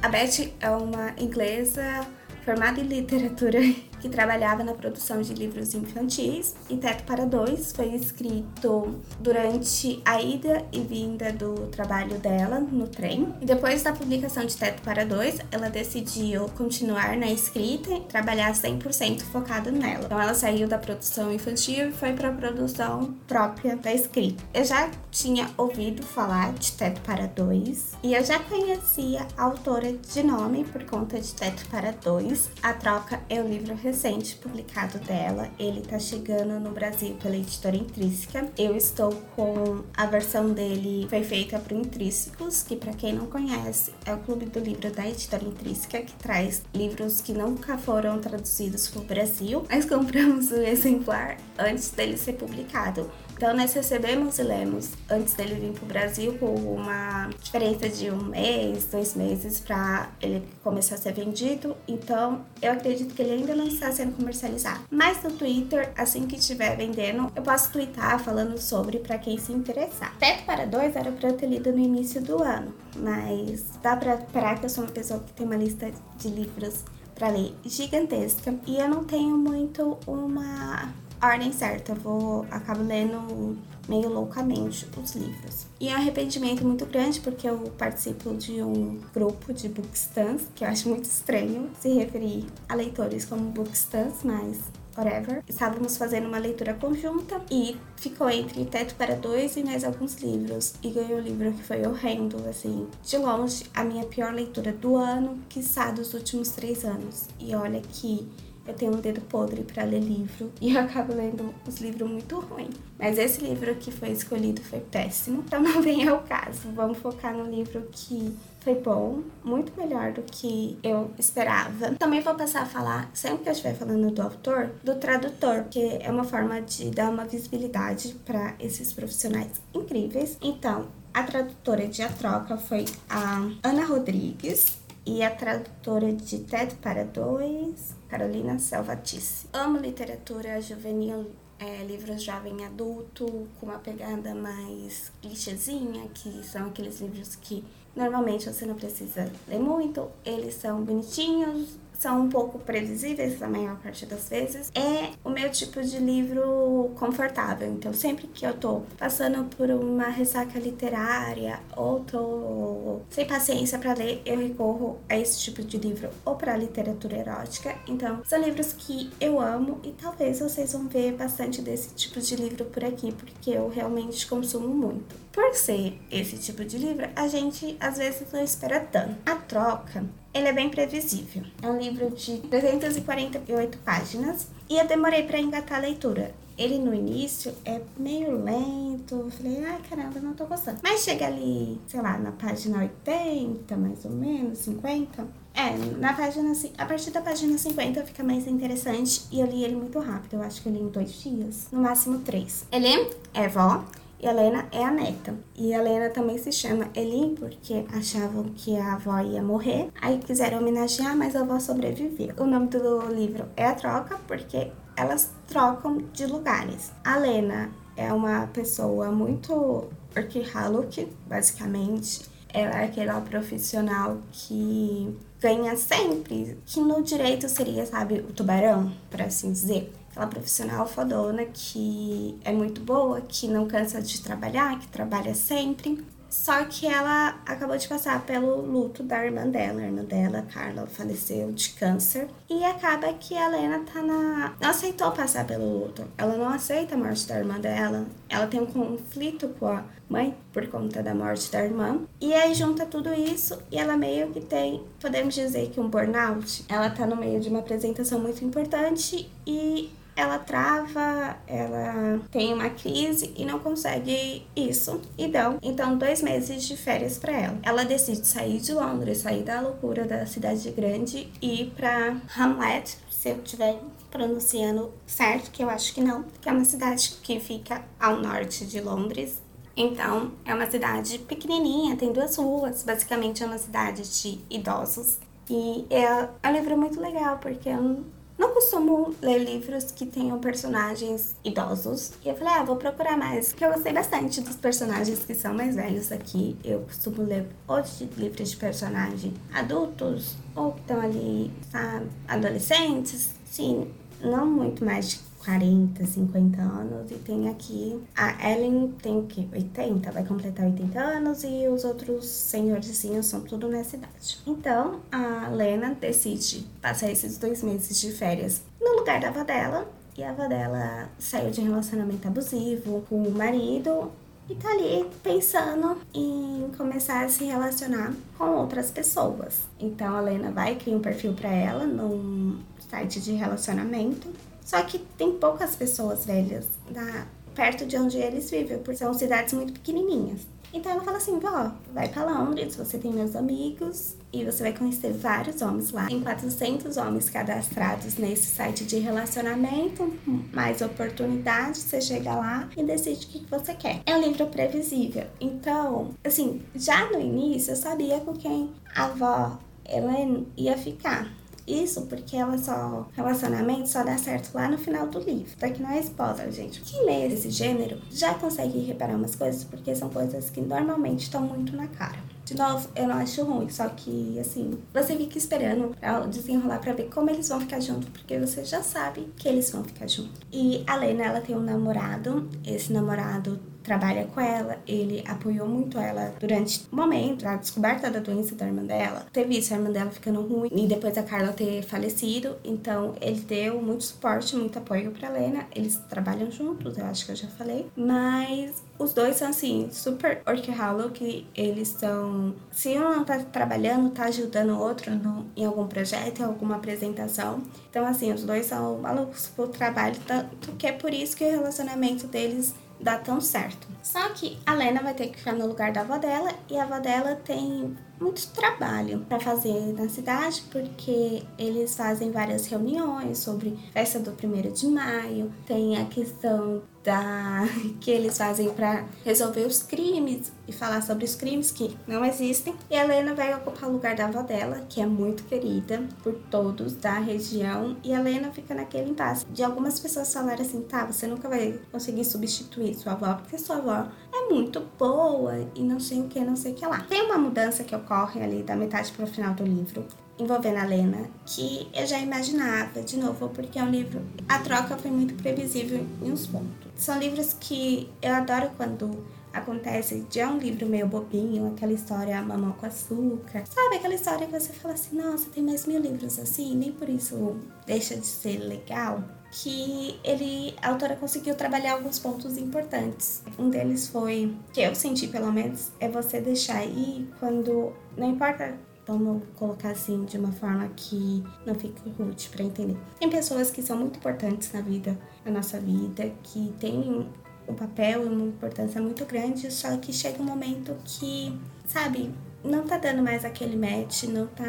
A 0.01 0.09
Beth 0.09 0.54
é 0.59 0.70
uma 0.70 1.10
inglesa 1.18 2.06
formada 2.46 2.80
em 2.80 2.84
literatura 2.84 3.60
que 4.04 4.08
trabalhava 4.10 4.62
na 4.62 4.74
produção 4.74 5.22
de 5.22 5.32
livros 5.32 5.72
infantis, 5.72 6.54
e 6.68 6.76
Teto 6.76 7.04
para 7.04 7.24
Dois 7.24 7.72
foi 7.72 7.95
escrito 7.95 9.00
durante 9.18 10.02
a 10.04 10.20
ida 10.20 10.62
e 10.70 10.80
vinda 10.80 11.32
do 11.32 11.68
trabalho 11.68 12.18
dela 12.18 12.60
no 12.60 12.86
trem. 12.86 13.34
E 13.40 13.46
depois 13.46 13.82
da 13.82 13.95
publicação 13.95 14.45
de 14.45 14.54
Teto 14.54 14.82
para 14.82 15.06
Dois, 15.06 15.38
ela 15.50 15.70
decidiu 15.70 16.50
continuar 16.50 17.16
na 17.16 17.32
escrita 17.32 17.95
e 17.95 18.00
trabalhar 18.00 18.52
100% 18.52 19.22
focada 19.22 19.70
nela. 19.70 20.04
Então 20.04 20.20
ela 20.20 20.34
saiu 20.34 20.68
da 20.68 20.76
produção 20.76 21.32
infantil 21.32 21.88
e 21.88 21.92
foi 21.92 22.12
para 22.12 22.28
a 22.28 22.32
produção 22.32 23.14
própria 23.26 23.74
da 23.74 23.90
escrita. 23.90 24.45
Eu 24.52 24.66
já 24.66 24.90
tinha 25.10 25.48
ouvido 25.56 26.02
falar 26.02 26.52
de 26.52 26.73
Teto 26.73 27.00
para 27.00 27.26
Dois 27.26 27.95
e 28.02 28.12
eu 28.12 28.23
já 28.23 28.38
conhecia 28.38 29.26
a 29.34 29.45
autora 29.45 29.95
de 29.95 30.23
nome 30.23 30.62
por 30.64 30.84
conta 30.84 31.18
de 31.18 31.32
Teto 31.32 31.66
para 31.70 31.92
Dois. 31.92 32.51
A 32.62 32.74
Troca 32.74 33.18
é 33.30 33.40
o 33.40 33.48
livro 33.48 33.74
recente 33.95 34.34
publicado 34.37 34.98
dela. 34.98 35.48
Ele 35.56 35.80
tá 35.80 36.00
chegando 36.00 36.59
no 36.59 36.70
Brasil 36.70 37.16
pela 37.23 37.37
editora 37.37 37.76
Intrínseca. 37.76 38.48
Eu 38.59 38.76
estou 38.76 39.12
com 39.36 39.84
a 39.96 40.06
versão 40.06 40.52
dele, 40.52 41.06
foi 41.09 41.23
feita 41.23 41.60
pro 41.60 41.76
Intrínsecos, 41.76 42.64
que 42.64 42.74
para 42.74 42.92
quem 42.92 43.12
não 43.12 43.26
conhece, 43.26 43.92
é 44.04 44.12
o 44.12 44.18
clube 44.18 44.46
do 44.46 44.59
livro 44.59 44.90
da 44.90 45.09
editora 45.09 45.45
Intrínseca, 45.45 46.02
que 46.02 46.12
traz 46.14 46.62
livros 46.74 47.20
que 47.20 47.32
nunca 47.32 47.78
foram 47.78 48.20
traduzidos 48.20 48.88
pro 48.88 49.02
Brasil. 49.02 49.64
Nós 49.70 49.84
compramos 49.84 50.51
o 50.51 50.56
exemplar 50.56 51.36
antes 51.56 51.90
dele 51.90 52.16
ser 52.16 52.32
publicado. 52.32 53.08
Então 53.37 53.54
nós 53.54 53.73
recebemos 53.73 54.38
e 54.38 54.43
lemos 54.43 54.90
antes 55.10 55.35
dele 55.35 55.54
vir 55.57 55.73
para 55.73 55.85
o 55.85 55.87
Brasil 55.87 56.38
com 56.38 56.54
uma 56.54 57.29
diferença 57.43 57.88
de 57.88 58.10
um 58.10 58.23
mês, 58.23 58.87
dois 58.87 59.15
meses 59.15 59.60
para 59.60 60.09
ele 60.23 60.46
começar 60.63 60.95
a 60.95 60.99
ser 60.99 61.13
vendido. 61.13 61.76
Então 61.87 62.45
eu 62.63 62.73
acredito 62.73 63.13
que 63.15 63.23
ele 63.23 63.32
ainda 63.32 63.54
não 63.54 63.66
está 63.66 63.91
sendo 63.91 64.16
comercializado. 64.16 64.81
Mas 64.91 65.22
no 65.22 65.32
Twitter, 65.32 65.93
assim 65.97 66.26
que 66.26 66.37
estiver 66.37 66.76
vendendo, 66.76 67.31
eu 67.34 67.43
posso 67.43 67.72
twittar 67.72 68.19
falando 68.21 68.56
sobre 68.59 68.99
para 68.99 69.19
quem 69.19 69.37
se 69.37 69.53
interessar. 69.53 70.16
Teto 70.19 70.44
para 70.44 70.65
dois 70.65 70.94
era 70.94 71.10
para 71.10 71.31
eu 71.31 71.37
ter 71.37 71.47
lido 71.47 71.72
no 71.72 71.78
início 71.78 72.22
do 72.22 72.43
ano, 72.43 72.72
mas 72.97 73.65
dá 73.82 73.97
para 73.97 74.16
parar 74.16 74.59
que 74.59 74.66
eu 74.66 74.71
sou 74.71 74.84
uma 74.84 74.93
pessoa 74.93 75.21
que 75.21 75.32
tem 75.32 75.44
uma 75.44 75.56
lista 75.56 75.91
de 76.19 76.28
livros 76.28 76.84
para 77.15 77.28
ler 77.28 77.54
gigantesca 77.65 78.54
e 78.66 78.76
eu 78.76 78.88
não 78.88 79.04
tenho 79.04 79.37
muito 79.37 79.98
uma 80.06 80.93
ordem 81.26 81.53
certa, 81.53 81.94
vou 81.94 82.47
acabo 82.50 82.82
lendo 82.82 83.56
meio 83.88 84.08
loucamente 84.08 84.86
os 84.97 85.14
livros. 85.14 85.66
E 85.80 85.88
é 85.88 85.92
um 85.92 85.97
arrependimento 85.97 86.64
muito 86.64 86.86
grande 86.86 87.20
porque 87.20 87.48
eu 87.48 87.58
participo 87.76 88.34
de 88.34 88.62
um 88.62 89.00
grupo 89.12 89.52
de 89.52 89.69
bookstans, 89.69 90.42
que 90.54 90.64
eu 90.64 90.69
acho 90.69 90.88
muito 90.88 91.04
estranho 91.04 91.70
se 91.78 91.88
referir 91.91 92.47
a 92.68 92.74
leitores 92.74 93.24
como 93.24 93.50
bookstans, 93.50 94.22
mas 94.24 94.60
whatever. 94.96 95.42
Estávamos 95.48 95.96
fazendo 95.96 96.28
uma 96.28 96.38
leitura 96.38 96.74
conjunta 96.74 97.40
e 97.50 97.76
ficou 97.96 98.30
entre 98.30 98.64
Teto 98.64 98.94
para 98.94 99.14
Dois 99.14 99.56
e 99.56 99.64
mais 99.64 99.84
alguns 99.84 100.16
livros. 100.16 100.74
E 100.82 100.90
ganhou 100.90 101.18
um 101.18 101.22
livro 101.22 101.52
que 101.52 101.62
foi 101.62 101.86
horrendo, 101.86 102.36
assim, 102.48 102.86
de 103.02 103.16
longe, 103.18 103.64
a 103.74 103.84
minha 103.84 104.04
pior 104.04 104.32
leitura 104.32 104.72
do 104.72 104.96
ano, 104.96 105.38
quiçá 105.48 105.90
dos 105.90 106.14
últimos 106.14 106.50
três 106.50 106.84
anos. 106.84 107.28
E 107.38 107.54
olha 107.54 107.80
que 107.80 108.26
eu 108.66 108.75
tenho 108.75 108.94
um 108.94 109.00
dedo 109.00 109.20
podre 109.22 109.62
para 109.62 109.84
ler 109.84 110.00
livro 110.00 110.50
e 110.60 110.75
eu 110.75 110.80
acabo 110.80 111.14
lendo 111.14 111.54
os 111.66 111.78
livros 111.78 112.10
muito 112.10 112.38
ruins. 112.41 112.75
Mas 112.98 113.19
esse 113.19 113.41
livro 113.42 113.75
que 113.75 113.91
foi 113.91 114.10
escolhido 114.10 114.62
foi 114.62 114.80
péssimo, 114.80 115.42
então 115.47 115.60
não 115.60 115.82
vem 115.82 116.08
ao 116.08 116.22
caso. 116.22 116.69
Vamos 116.75 116.98
focar 116.98 117.36
no 117.36 117.44
livro 117.50 117.86
que 117.92 118.34
foi 118.60 118.75
bom, 118.76 119.22
muito 119.44 119.78
melhor 119.78 120.12
do 120.12 120.22
que 120.22 120.78
eu 120.82 121.10
esperava. 121.19 121.94
Também 121.97 122.22
vou 122.22 122.34
passar 122.34 122.62
a 122.62 122.66
falar, 122.66 123.10
sempre 123.12 123.42
que 123.42 123.48
eu 123.50 123.52
estiver 123.52 123.75
falando 123.75 124.10
do 124.10 124.22
autor, 124.22 124.70
do 124.82 124.94
tradutor, 124.94 125.64
que 125.64 125.98
é 126.00 126.10
uma 126.10 126.25
forma 126.25 126.62
de 126.62 126.91
dar 126.91 127.10
uma 127.10 127.26
visibilidade 127.26 128.16
para 128.25 128.54
esses 128.58 128.91
profissionais 128.92 129.60
incríveis. 129.75 130.38
Então, 130.41 130.86
a 131.12 131.22
tradutora 131.22 131.86
de 131.86 132.02
A 132.02 132.08
Troca 132.08 132.56
foi 132.56 132.86
a 133.08 133.48
Ana 133.62 133.84
Rodrigues 133.84 134.83
e 135.06 135.22
a 135.22 135.31
tradutora 135.31 136.12
de 136.12 136.41
Teto 136.41 136.76
para 136.76 137.04
Dois, 137.04 137.94
Carolina 138.09 138.59
Selvatice. 138.59 139.47
Amo 139.53 139.78
literatura 139.78 140.60
juvenil, 140.60 141.31
é, 141.59 141.84
livros 141.84 142.22
jovem 142.22 142.65
adulto, 142.65 143.48
com 143.60 143.66
uma 143.66 143.78
pegada 143.78 144.34
mais 144.34 145.12
clichêzinha, 145.20 146.09
que 146.14 146.43
são 146.43 146.66
aqueles 146.66 147.00
livros 147.00 147.37
que 147.37 147.62
normalmente 147.94 148.50
você 148.50 148.64
não 148.64 148.75
precisa 148.75 149.31
ler 149.47 149.59
muito, 149.59 150.10
eles 150.25 150.54
são 150.54 150.82
bonitinhos, 150.82 151.78
são 152.04 152.20
um 152.20 152.28
pouco 152.28 152.59
previsíveis 152.59 153.42
a 153.42 153.48
maior 153.48 153.78
parte 153.78 154.04
das 154.04 154.28
vezes, 154.28 154.70
é 154.75 155.12
o 155.25 155.31
meu 155.31 155.50
tipo 155.50 155.82
de 155.82 155.98
livro 155.98 156.91
confortável. 156.97 157.66
Então, 157.66 157.94
sempre 157.94 158.26
que 158.26 158.44
eu 158.44 158.53
tô 158.53 158.82
passando 158.98 159.44
por 159.56 159.70
uma 159.70 160.09
ressaca 160.09 160.59
literária 160.59 161.60
ou 161.75 162.00
tô 162.00 163.00
sem 163.09 163.26
paciência 163.26 163.78
para 163.78 163.94
ler, 163.94 164.20
eu 164.26 164.37
recorro 164.37 164.98
a 165.09 165.16
esse 165.16 165.41
tipo 165.41 165.62
de 165.62 165.78
livro 165.78 166.10
ou 166.26 166.37
para 166.37 166.54
literatura 166.59 167.16
erótica. 167.16 167.75
Então, 167.88 168.20
são 168.26 168.38
livros 168.38 168.75
que 168.75 169.10
eu 169.19 169.41
amo 169.41 169.81
e 169.82 169.93
talvez 169.93 170.41
vocês 170.41 170.75
vão 170.75 170.87
ver 170.87 171.12
bastante 171.12 171.62
desse 171.62 171.94
tipo 171.94 172.20
de 172.20 172.37
livro 172.37 172.66
por 172.66 172.84
aqui, 172.84 173.12
porque 173.12 173.48
eu 173.48 173.70
realmente 173.70 174.26
consumo 174.26 174.69
muito. 174.69 175.16
Por 175.32 175.54
ser 175.54 175.98
esse 176.10 176.37
tipo 176.37 176.66
de 176.66 176.76
livro, 176.76 177.09
a 177.16 177.26
gente 177.28 177.78
às 177.81 177.97
vezes 177.97 178.31
não 178.31 178.44
espera 178.44 178.78
tanto. 178.78 179.16
A 179.25 179.37
troca 179.37 180.04
ele 180.34 180.48
é 180.48 180.52
bem 180.52 180.68
previsível. 180.68 181.44
É 181.62 181.68
um 181.68 181.78
livro 181.78 182.10
de 182.10 182.38
348 182.38 183.78
páginas 183.78 184.48
e 184.68 184.76
eu 184.76 184.86
demorei 184.86 185.22
para 185.22 185.38
engatar 185.38 185.78
a 185.78 185.82
leitura. 185.82 186.34
Ele 186.58 186.78
no 186.78 186.94
início 186.94 187.52
é 187.64 187.80
meio 187.96 188.42
lento, 188.42 189.14
eu 189.14 189.30
falei, 189.30 189.64
ai 189.64 189.80
caramba, 189.88 190.20
não 190.20 190.34
tô 190.34 190.44
gostando. 190.46 190.78
Mas 190.82 191.02
chega 191.02 191.26
ali, 191.26 191.80
sei 191.86 192.00
lá, 192.00 192.16
na 192.18 192.30
página 192.32 192.78
80, 192.78 193.76
mais 193.76 194.04
ou 194.04 194.10
menos, 194.12 194.58
50. 194.58 195.26
É, 195.54 195.70
na 195.98 196.12
página, 196.12 196.52
a 196.78 196.86
partir 196.86 197.10
da 197.10 197.20
página 197.20 197.56
50 197.56 198.04
fica 198.04 198.24
mais 198.24 198.46
interessante 198.46 199.22
e 199.30 199.40
eu 199.40 199.46
li 199.46 199.64
ele 199.64 199.76
muito 199.76 199.98
rápido. 199.98 200.34
Eu 200.34 200.42
acho 200.42 200.62
que 200.62 200.68
eu 200.68 200.72
li 200.72 200.80
em 200.80 200.88
dois 200.88 201.12
dias, 201.22 201.68
no 201.72 201.80
máximo 201.80 202.20
três. 202.20 202.64
Ele 202.72 203.08
é 203.32 203.48
vó, 203.48 203.84
Helena 204.24 204.66
é 204.72 204.82
a 204.84 204.90
neta. 204.90 205.34
E 205.54 205.72
Helena 205.72 206.08
também 206.10 206.38
se 206.38 206.50
chama 206.50 206.88
Elin 206.94 207.34
porque 207.34 207.84
achavam 207.92 208.44
que 208.56 208.76
a 208.76 208.94
avó 208.94 209.20
ia 209.20 209.42
morrer. 209.42 209.90
Aí 210.00 210.18
quiseram 210.18 210.58
homenagear, 210.58 211.16
mas 211.16 211.36
a 211.36 211.40
avó 211.40 211.58
sobreviveu. 211.60 212.34
O 212.38 212.46
nome 212.46 212.68
do 212.68 213.06
livro 213.08 213.46
é 213.56 213.66
A 213.66 213.74
Troca 213.74 214.18
porque 214.26 214.70
elas 214.96 215.30
trocam 215.46 215.98
de 216.12 216.26
lugares. 216.26 216.92
A 217.04 217.16
Lena 217.16 217.70
é 217.96 218.12
uma 218.12 218.46
pessoa 218.46 219.10
muito 219.10 219.88
workaholic, 220.16 221.08
basicamente. 221.26 222.22
Ela 222.49 222.82
é 222.82 222.84
aquela 222.84 223.20
profissional 223.20 224.19
que 224.31 225.19
ganha 225.40 225.76
sempre, 225.76 226.56
que 226.64 226.81
no 226.81 227.02
direito 227.02 227.49
seria, 227.49 227.84
sabe, 227.84 228.20
o 228.20 228.32
tubarão, 228.32 228.93
por 229.10 229.20
assim 229.20 229.52
dizer 229.52 229.93
aquela 230.14 230.28
profissional 230.28 230.87
fodona 230.87 231.44
que 231.44 232.38
é 232.44 232.52
muito 232.52 232.81
boa, 232.81 233.20
que 233.20 233.49
não 233.49 233.66
cansa 233.66 234.00
de 234.00 234.20
trabalhar, 234.22 234.78
que 234.78 234.87
trabalha 234.87 235.34
sempre. 235.34 236.05
Só 236.31 236.64
que 236.64 236.84
ela 236.84 237.40
acabou 237.46 237.76
de 237.76 237.87
passar 237.87 238.20
pelo 238.26 238.61
luto 238.61 239.05
da 239.05 239.25
irmã 239.25 239.46
dela. 239.46 239.81
A 239.81 239.84
irmã 239.84 240.02
dela, 240.02 240.43
Carla, 240.52 240.84
faleceu 240.84 241.52
de 241.52 241.70
câncer. 241.70 242.28
E 242.50 242.64
acaba 242.64 243.12
que 243.12 243.37
a 243.37 243.46
Lena 243.46 243.81
tá 243.81 244.02
na. 244.02 244.52
Não 244.61 244.70
aceitou 244.70 245.12
passar 245.12 245.46
pelo 245.46 245.78
luto. 245.78 246.05
Ela 246.19 246.37
não 246.37 246.49
aceita 246.49 246.96
a 246.96 246.99
morte 246.99 247.28
da 247.28 247.38
irmã 247.38 247.61
dela. 247.61 248.05
Ela 248.28 248.49
tem 248.49 248.61
um 248.61 248.66
conflito 248.66 249.49
com 249.61 249.69
a 249.69 249.84
mãe 250.08 250.37
por 250.52 250.66
conta 250.66 251.05
da 251.05 251.14
morte 251.14 251.52
da 251.52 251.64
irmã. 251.64 252.00
E 252.20 252.34
aí 252.34 252.52
junta 252.52 252.84
tudo 252.84 253.14
isso 253.14 253.56
e 253.70 253.78
ela 253.78 253.96
meio 253.96 254.31
que 254.32 254.40
tem, 254.40 254.82
podemos 255.00 255.34
dizer 255.34 255.70
que 255.70 255.78
um 255.78 255.88
burnout. 255.88 256.64
Ela 256.69 256.90
tá 256.90 257.06
no 257.06 257.14
meio 257.14 257.40
de 257.40 257.49
uma 257.49 257.61
apresentação 257.61 258.19
muito 258.19 258.44
importante 258.44 259.31
e 259.46 259.93
ela 260.16 260.38
trava, 260.38 261.37
ela 261.46 262.20
tem 262.31 262.52
uma 262.52 262.70
crise 262.70 263.32
e 263.37 263.44
não 263.44 263.58
consegue 263.58 264.46
isso 264.55 265.00
e 265.19 265.28
dão 265.28 265.58
então 265.62 265.99
dois 265.99 266.22
meses 266.22 266.64
de 266.64 266.76
férias 266.76 267.19
para 267.19 267.32
ela. 267.32 267.58
Ela 267.62 267.84
decide 267.84 268.26
sair 268.26 268.58
de 268.61 268.72
Londres, 268.72 269.19
sair 269.19 269.43
da 269.43 269.61
loucura 269.61 270.05
da 270.05 270.26
cidade 270.26 270.70
grande 270.70 271.31
e 271.40 271.62
ir 271.62 271.70
para 271.70 272.16
Hamlet, 272.37 272.99
se 273.11 273.31
eu 273.31 273.37
estiver 273.37 273.78
pronunciando 274.11 274.93
certo, 275.06 275.50
que 275.50 275.62
eu 275.62 275.69
acho 275.69 275.93
que 275.93 276.00
não, 276.00 276.25
que 276.40 276.49
é 276.49 276.52
uma 276.52 276.64
cidade 276.64 277.16
que 277.22 277.40
fica 277.40 277.84
ao 277.99 278.20
norte 278.20 278.64
de 278.64 278.81
Londres. 278.81 279.43
Então, 279.76 280.31
é 280.44 280.55
uma 280.55 280.70
cidade 280.70 281.19
pequenininha, 281.19 281.96
tem 281.96 282.12
duas 282.12 282.37
ruas, 282.37 282.84
basicamente 282.84 283.43
é 283.43 283.46
uma 283.46 283.58
cidade 283.58 284.02
de 284.02 284.38
idosos. 284.49 285.19
E 285.50 285.84
é, 285.90 286.28
é 286.43 286.49
um 286.49 286.52
livro 286.52 286.76
muito 286.78 287.00
legal, 287.00 287.38
porque 287.38 287.69
eu 287.69 288.05
não 288.36 288.52
costumo 288.52 289.14
ler 289.22 289.38
livros 289.38 289.90
que 289.90 290.06
tenham 290.06 290.38
personagens 290.38 291.36
idosos. 291.44 292.12
E 292.25 292.28
eu 292.28 292.34
falei, 292.34 292.52
ah, 292.54 292.62
vou 292.64 292.76
procurar 292.76 293.16
mais. 293.16 293.48
Porque 293.48 293.64
eu 293.64 293.72
gostei 293.72 293.92
bastante 293.92 294.40
dos 294.40 294.56
personagens 294.56 295.20
que 295.25 295.34
são 295.34 295.54
mais 295.54 295.76
velhos 295.76 296.10
aqui. 296.10 296.56
Eu 296.64 296.81
costumo 296.81 297.22
ler 297.22 297.46
outros 297.69 298.00
livros 298.16 298.50
de 298.50 298.56
personagem 298.56 299.32
adultos 299.52 300.36
ou 300.54 300.72
que 300.72 300.81
estão 300.81 301.00
ali, 301.00 301.50
sabe, 301.70 302.06
adolescentes. 302.26 303.34
Sim, 303.44 303.90
não 304.20 304.46
muito 304.46 304.84
mais 304.84 305.20
40, 305.44 306.06
50 306.06 306.62
anos 306.62 307.11
e 307.11 307.17
tem 307.17 307.49
aqui 307.49 308.02
a 308.17 308.50
Ellen 308.50 308.94
tem 309.02 309.19
o 309.19 309.25
que 309.25 309.49
80, 309.52 310.11
vai 310.11 310.25
completar 310.25 310.64
80 310.67 310.99
anos 310.99 311.44
e 311.44 311.69
os 311.69 311.85
outros 311.85 312.26
senhorzinhos 312.26 313.26
são 313.26 313.43
tudo 313.43 313.69
nessa 313.69 313.96
idade. 313.96 314.38
Então 314.46 315.00
a 315.12 315.49
Lena 315.49 315.94
decide 316.00 316.67
passar 316.81 317.11
esses 317.11 317.37
dois 317.37 317.62
meses 317.62 318.00
de 318.00 318.11
férias 318.12 318.62
no 318.81 318.96
lugar 318.96 319.20
da 319.20 319.29
avó 319.29 319.44
dela 319.44 319.87
e 320.17 320.23
a 320.23 320.31
avó 320.31 320.46
dela 320.46 321.11
saiu 321.19 321.50
de 321.50 321.61
relacionamento 321.61 322.26
abusivo 322.26 323.05
com 323.08 323.23
o 323.23 323.31
marido 323.31 324.11
e 324.49 324.55
tá 324.55 324.70
ali 324.70 325.06
pensando 325.23 325.97
em 326.12 326.70
começar 326.76 327.25
a 327.25 327.29
se 327.29 327.44
relacionar 327.44 328.12
com 328.37 328.44
outras 328.44 328.90
pessoas. 328.90 329.62
Então 329.79 330.14
a 330.14 330.20
Lena 330.20 330.50
vai 330.50 330.76
criar 330.76 330.97
um 330.97 331.00
perfil 331.00 331.32
para 331.32 331.50
ela 331.50 331.87
num 331.87 332.61
site 332.90 333.20
de 333.20 333.32
relacionamento 333.32 334.29
só 334.64 334.82
que 334.82 334.99
tem 334.99 335.32
poucas 335.32 335.76
pessoas 335.76 336.25
velhas 336.25 336.69
na, 336.90 337.26
perto 337.55 337.87
de 337.87 337.96
onde 337.96 338.19
eles 338.19 338.50
vivem, 338.50 338.78
porque 338.78 338.96
são 338.96 339.14
cidades 339.14 339.52
muito 339.52 339.72
pequenininhas. 339.75 340.40
Então 340.72 340.90
ela 340.90 341.05
fala 341.05 341.19
assim, 341.19 341.38
vó, 341.38 341.70
vai 341.93 342.08
para 342.08 342.25
Londres, 342.25 342.75
você 342.75 342.99
tem 342.99 343.12
meus 343.12 343.37
amigos 343.37 344.16
e 344.32 344.44
você 344.44 344.64
vai 344.64 344.72
conhecer 344.72 345.12
vários 345.12 345.62
homens 345.62 345.93
lá. 345.93 346.06
Tem 346.06 346.20
400 346.20 346.96
homens 346.96 347.31
cadastrados 347.31 348.16
nesse 348.16 348.46
site 348.46 348.84
de 348.84 348.99
relacionamento, 348.99 350.12
mais 350.52 350.82
oportunidades, 350.82 351.81
você 351.81 352.00
chega 352.00 352.34
lá 352.34 352.69
e 352.76 352.82
decide 352.82 353.25
o 353.25 353.28
que 353.28 353.46
você 353.49 353.72
quer. 353.72 354.00
É 354.05 354.16
um 354.16 354.20
livro 354.20 354.49
previsível. 354.49 355.26
Então, 355.40 356.11
assim, 356.25 356.61
já 356.75 357.08
no 357.08 357.20
início 357.20 357.70
eu 357.70 357.76
sabia 357.76 358.19
com 358.19 358.32
quem 358.32 358.72
a 358.96 359.05
avó 359.05 359.58
ela 359.84 360.12
ia 360.56 360.76
ficar. 360.76 361.31
Isso 361.66 362.02
porque 362.02 362.37
ela 362.37 362.58
só. 362.58 363.08
Relacionamento 363.12 363.88
só 363.88 364.02
dá 364.05 364.19
certo 364.19 364.55
lá 364.55 364.69
no 364.69 364.78
final 364.78 365.06
do 365.06 365.19
livro. 365.19 365.52
Daqui 365.58 365.82
não 365.82 365.90
é 365.90 366.00
spoiler, 366.00 366.50
gente. 366.52 366.81
Quem 366.81 367.05
lê 367.05 367.26
esse 367.26 367.50
gênero 367.50 368.00
já 368.11 368.34
consegue 368.34 368.81
reparar 368.81 369.16
umas 369.16 369.34
coisas 369.34 369.64
porque 369.64 369.94
são 369.94 370.08
coisas 370.08 370.50
que 370.50 370.61
normalmente 370.61 371.22
estão 371.22 371.43
muito 371.43 371.75
na 371.75 371.87
cara. 371.87 372.19
De 372.44 372.55
novo, 372.55 372.87
eu 372.94 373.08
não 373.08 373.16
acho 373.16 373.43
ruim, 373.43 373.70
só 373.70 373.88
que, 373.88 374.38
assim, 374.38 374.78
você 374.93 375.16
fica 375.16 375.38
esperando 375.38 375.96
pra 375.99 376.20
desenrolar 376.26 376.78
pra 376.78 376.93
ver 376.93 377.08
como 377.08 377.31
eles 377.31 377.49
vão 377.49 377.58
ficar 377.58 377.81
juntos, 377.81 378.11
porque 378.11 378.38
você 378.38 378.62
já 378.62 378.82
sabe 378.82 379.32
que 379.34 379.49
eles 379.49 379.70
vão 379.70 379.82
ficar 379.82 380.06
juntos. 380.06 380.43
E 380.52 380.84
a 380.87 380.94
Lena, 380.94 381.25
ela 381.25 381.40
tem 381.40 381.56
um 381.56 381.61
namorado, 381.61 382.46
esse 382.66 382.93
namorado 382.93 383.58
trabalha 383.84 384.26
com 384.34 384.40
ela, 384.40 384.78
ele 384.88 385.22
apoiou 385.28 385.69
muito 385.69 385.98
ela 385.98 386.34
durante 386.40 386.86
o 386.90 386.96
momento, 386.96 387.46
a 387.46 387.56
descoberta 387.56 388.10
da 388.10 388.19
doença 388.19 388.54
da 388.54 388.66
irmã 388.66 388.82
dela. 388.82 389.26
Teve 389.32 389.58
isso, 389.58 389.72
a 389.72 389.76
irmã 389.76 389.92
dela 389.92 390.10
ficando 390.10 390.40
ruim 390.40 390.70
e 390.72 390.86
depois 390.86 391.16
a 391.19 391.22
Carla 391.22 391.52
ter 391.52 391.82
falecido, 391.82 392.56
então 392.64 393.14
ele 393.20 393.40
deu 393.40 393.81
muito 393.81 394.04
suporte, 394.04 394.56
muito 394.56 394.78
apoio 394.78 395.12
para 395.12 395.28
Lena. 395.28 395.66
Eles 395.75 395.96
trabalham 396.08 396.50
juntos, 396.50 396.96
eu 396.96 397.04
acho 397.04 397.26
que 397.26 397.32
eu 397.32 397.36
já 397.36 397.48
falei, 397.48 397.86
mas 397.94 398.82
os 398.98 399.12
dois 399.12 399.36
são 399.36 399.48
assim, 399.48 399.88
super 399.92 400.40
workaholic, 400.46 401.14
que 401.14 401.46
eles 401.54 401.88
são. 401.88 402.54
Se 402.70 402.96
um 402.96 403.10
não 403.10 403.25
tá 403.25 403.38
trabalhando, 403.38 404.10
tá 404.10 404.25
ajudando 404.25 404.70
o 404.70 404.78
outro 404.78 405.14
no, 405.14 405.46
em 405.56 405.64
algum 405.64 405.87
projeto, 405.87 406.40
em 406.40 406.44
alguma 406.44 406.76
apresentação. 406.76 407.62
Então, 407.90 408.06
assim, 408.06 408.32
os 408.32 408.44
dois 408.44 408.66
são 408.66 408.98
malucos 408.98 409.46
pro 409.48 409.69
trabalho, 409.69 410.16
tanto 410.26 410.72
que 410.72 410.87
é 410.87 410.92
por 410.92 411.12
isso 411.12 411.37
que 411.37 411.44
o 411.44 411.50
relacionamento 411.50 412.26
deles 412.26 412.75
dá 413.04 413.18
tão 413.18 413.40
certo. 413.40 413.86
Só 414.02 414.30
que 414.30 414.58
a 414.66 414.74
Lena 414.74 415.02
vai 415.02 415.14
ter 415.14 415.28
que 415.28 415.38
ficar 415.38 415.52
no 415.52 415.66
lugar 415.66 415.92
da 415.92 416.00
avó 416.00 416.16
dela 416.18 416.50
e 416.68 416.78
a 416.78 416.84
avó 416.84 416.98
dela 416.98 417.36
tem 417.36 417.94
muito 418.18 418.46
trabalho 418.48 419.20
para 419.28 419.38
fazer 419.38 419.92
na 419.92 420.08
cidade, 420.08 420.64
porque 420.70 421.42
eles 421.58 421.94
fazem 421.94 422.32
várias 422.32 422.66
reuniões 422.66 423.38
sobre 423.38 423.78
festa 423.92 424.18
do 424.18 424.32
primeiro 424.32 424.72
de 424.72 424.86
maio, 424.86 425.52
tem 425.66 425.98
a 425.98 426.06
questão 426.06 426.82
da 427.04 427.68
que 428.00 428.10
eles 428.10 428.36
fazem 428.36 428.70
para 428.70 429.04
resolver 429.24 429.66
os 429.66 429.82
crimes 429.82 430.50
e 430.66 430.72
falar 430.72 431.02
sobre 431.02 431.24
os 431.24 431.34
crimes 431.34 431.70
que 431.70 431.96
não 432.06 432.24
existem. 432.24 432.74
E 432.90 432.96
a 432.96 433.04
Helena 433.04 433.34
vai 433.34 433.54
ocupar 433.54 433.88
o 433.88 433.92
lugar 433.92 434.16
da 434.16 434.24
avó 434.24 434.42
dela, 434.42 434.84
que 434.88 435.00
é 435.00 435.06
muito 435.06 435.44
querida 435.44 436.02
por 436.22 436.32
todos 436.50 436.94
da 436.94 437.18
região, 437.18 437.96
e 438.02 438.14
a 438.14 438.18
Helena 438.18 438.50
fica 438.50 438.74
naquele 438.74 439.10
impasse 439.10 439.44
de 439.46 439.62
algumas 439.62 440.00
pessoas 440.00 440.32
falarem 440.32 440.64
assim: 440.64 440.80
"Tá, 440.82 441.04
você 441.04 441.26
nunca 441.26 441.48
vai 441.48 441.78
conseguir 441.92 442.24
substituir 442.24 442.94
sua 442.94 443.12
avó, 443.12 443.34
porque 443.34 443.58
sua 443.58 443.76
avó 443.76 444.08
é 444.32 444.48
muito 444.48 444.80
boa 444.98 445.68
e 445.74 445.82
não 445.82 446.00
sei 446.00 446.22
o 446.22 446.28
que, 446.28 446.40
não 446.40 446.56
sei 446.56 446.72
o 446.72 446.74
que 446.74 446.86
lá". 446.86 447.00
Tem 447.08 447.22
uma 447.22 447.38
mudança 447.38 447.84
que 447.84 447.94
ocorre 447.94 448.42
ali 448.42 448.62
da 448.62 448.74
metade 448.74 449.12
para 449.12 449.24
o 449.24 449.28
final 449.28 449.54
do 449.54 449.64
livro, 449.64 450.06
envolvendo 450.38 450.78
a 450.78 450.84
Lena, 450.84 451.28
que 451.46 451.88
eu 451.94 452.06
já 452.06 452.19
imaginava, 452.19 453.02
de 453.02 453.16
novo, 453.16 453.48
porque 453.50 453.78
é 453.78 453.82
um 453.82 453.90
livro. 453.90 454.20
A 454.48 454.58
troca 454.58 454.96
foi 454.96 455.10
muito 455.10 455.34
previsível 455.34 456.04
em 456.22 456.32
uns 456.32 456.46
pontos. 456.46 456.90
São 456.96 457.19
livros 457.19 457.54
que 457.58 458.10
eu 458.20 458.32
adoro 458.32 458.70
quando 458.76 459.25
acontece 459.52 460.26
de 460.28 460.40
é 460.40 460.46
um 460.46 460.58
livro 460.58 460.86
meio 460.86 461.06
bobinho, 461.06 461.72
aquela 461.72 461.92
história 461.92 462.42
mamão 462.42 462.72
com 462.72 462.86
açúcar. 462.86 463.64
Sabe 463.66 463.96
aquela 463.96 464.14
história 464.14 464.46
que 464.46 464.52
você 464.52 464.72
fala 464.72 464.94
assim, 464.94 465.16
nossa, 465.16 465.48
tem 465.50 465.62
mais 465.62 465.86
mil 465.86 466.00
livros 466.00 466.38
assim, 466.38 466.75
nem 466.76 466.90
por 466.90 467.08
isso 467.08 467.56
deixa 467.87 468.16
de 468.16 468.26
ser 468.26 468.58
legal. 468.58 469.22
Que 469.52 470.19
ele, 470.25 470.75
a 470.82 470.88
autora 470.88 471.14
conseguiu 471.14 471.54
trabalhar 471.54 471.92
alguns 471.92 472.19
pontos 472.19 472.58
importantes. 472.58 473.42
Um 473.56 473.70
deles 473.70 474.08
foi, 474.08 474.52
que 474.72 474.80
eu 474.80 474.92
senti 474.96 475.28
pelo 475.28 475.52
menos, 475.52 475.92
é 476.00 476.08
você 476.08 476.40
deixar 476.40 476.78
aí 476.78 477.28
quando, 477.38 477.92
não 478.16 478.32
importa 478.32 478.75
Vamos 479.06 479.42
colocar 479.56 479.90
assim 479.90 480.25
de 480.25 480.38
uma 480.38 480.52
forma 480.52 480.88
que 480.96 481.44
não 481.66 481.75
fique 481.75 482.08
rude 482.18 482.49
para 482.49 482.64
entender. 482.64 482.96
Tem 483.18 483.28
pessoas 483.28 483.70
que 483.70 483.82
são 483.82 483.99
muito 483.99 484.18
importantes 484.18 484.73
na 484.73 484.80
vida, 484.80 485.18
na 485.44 485.52
nossa 485.52 485.78
vida, 485.78 486.32
que 486.42 486.73
têm 486.80 487.26
um 487.68 487.75
papel 487.75 488.25
e 488.25 488.28
uma 488.28 488.46
importância 488.46 489.00
muito 489.00 489.25
grande, 489.25 489.70
só 489.70 489.96
que 489.96 490.12
chega 490.12 490.42
um 490.42 490.46
momento 490.46 490.96
que, 491.04 491.58
sabe, 491.87 492.30
não 492.62 492.84
tá 492.84 492.96
dando 492.96 493.23
mais 493.23 493.44
aquele 493.44 493.76
match, 493.76 494.25
não 494.25 494.46
tá. 494.46 494.64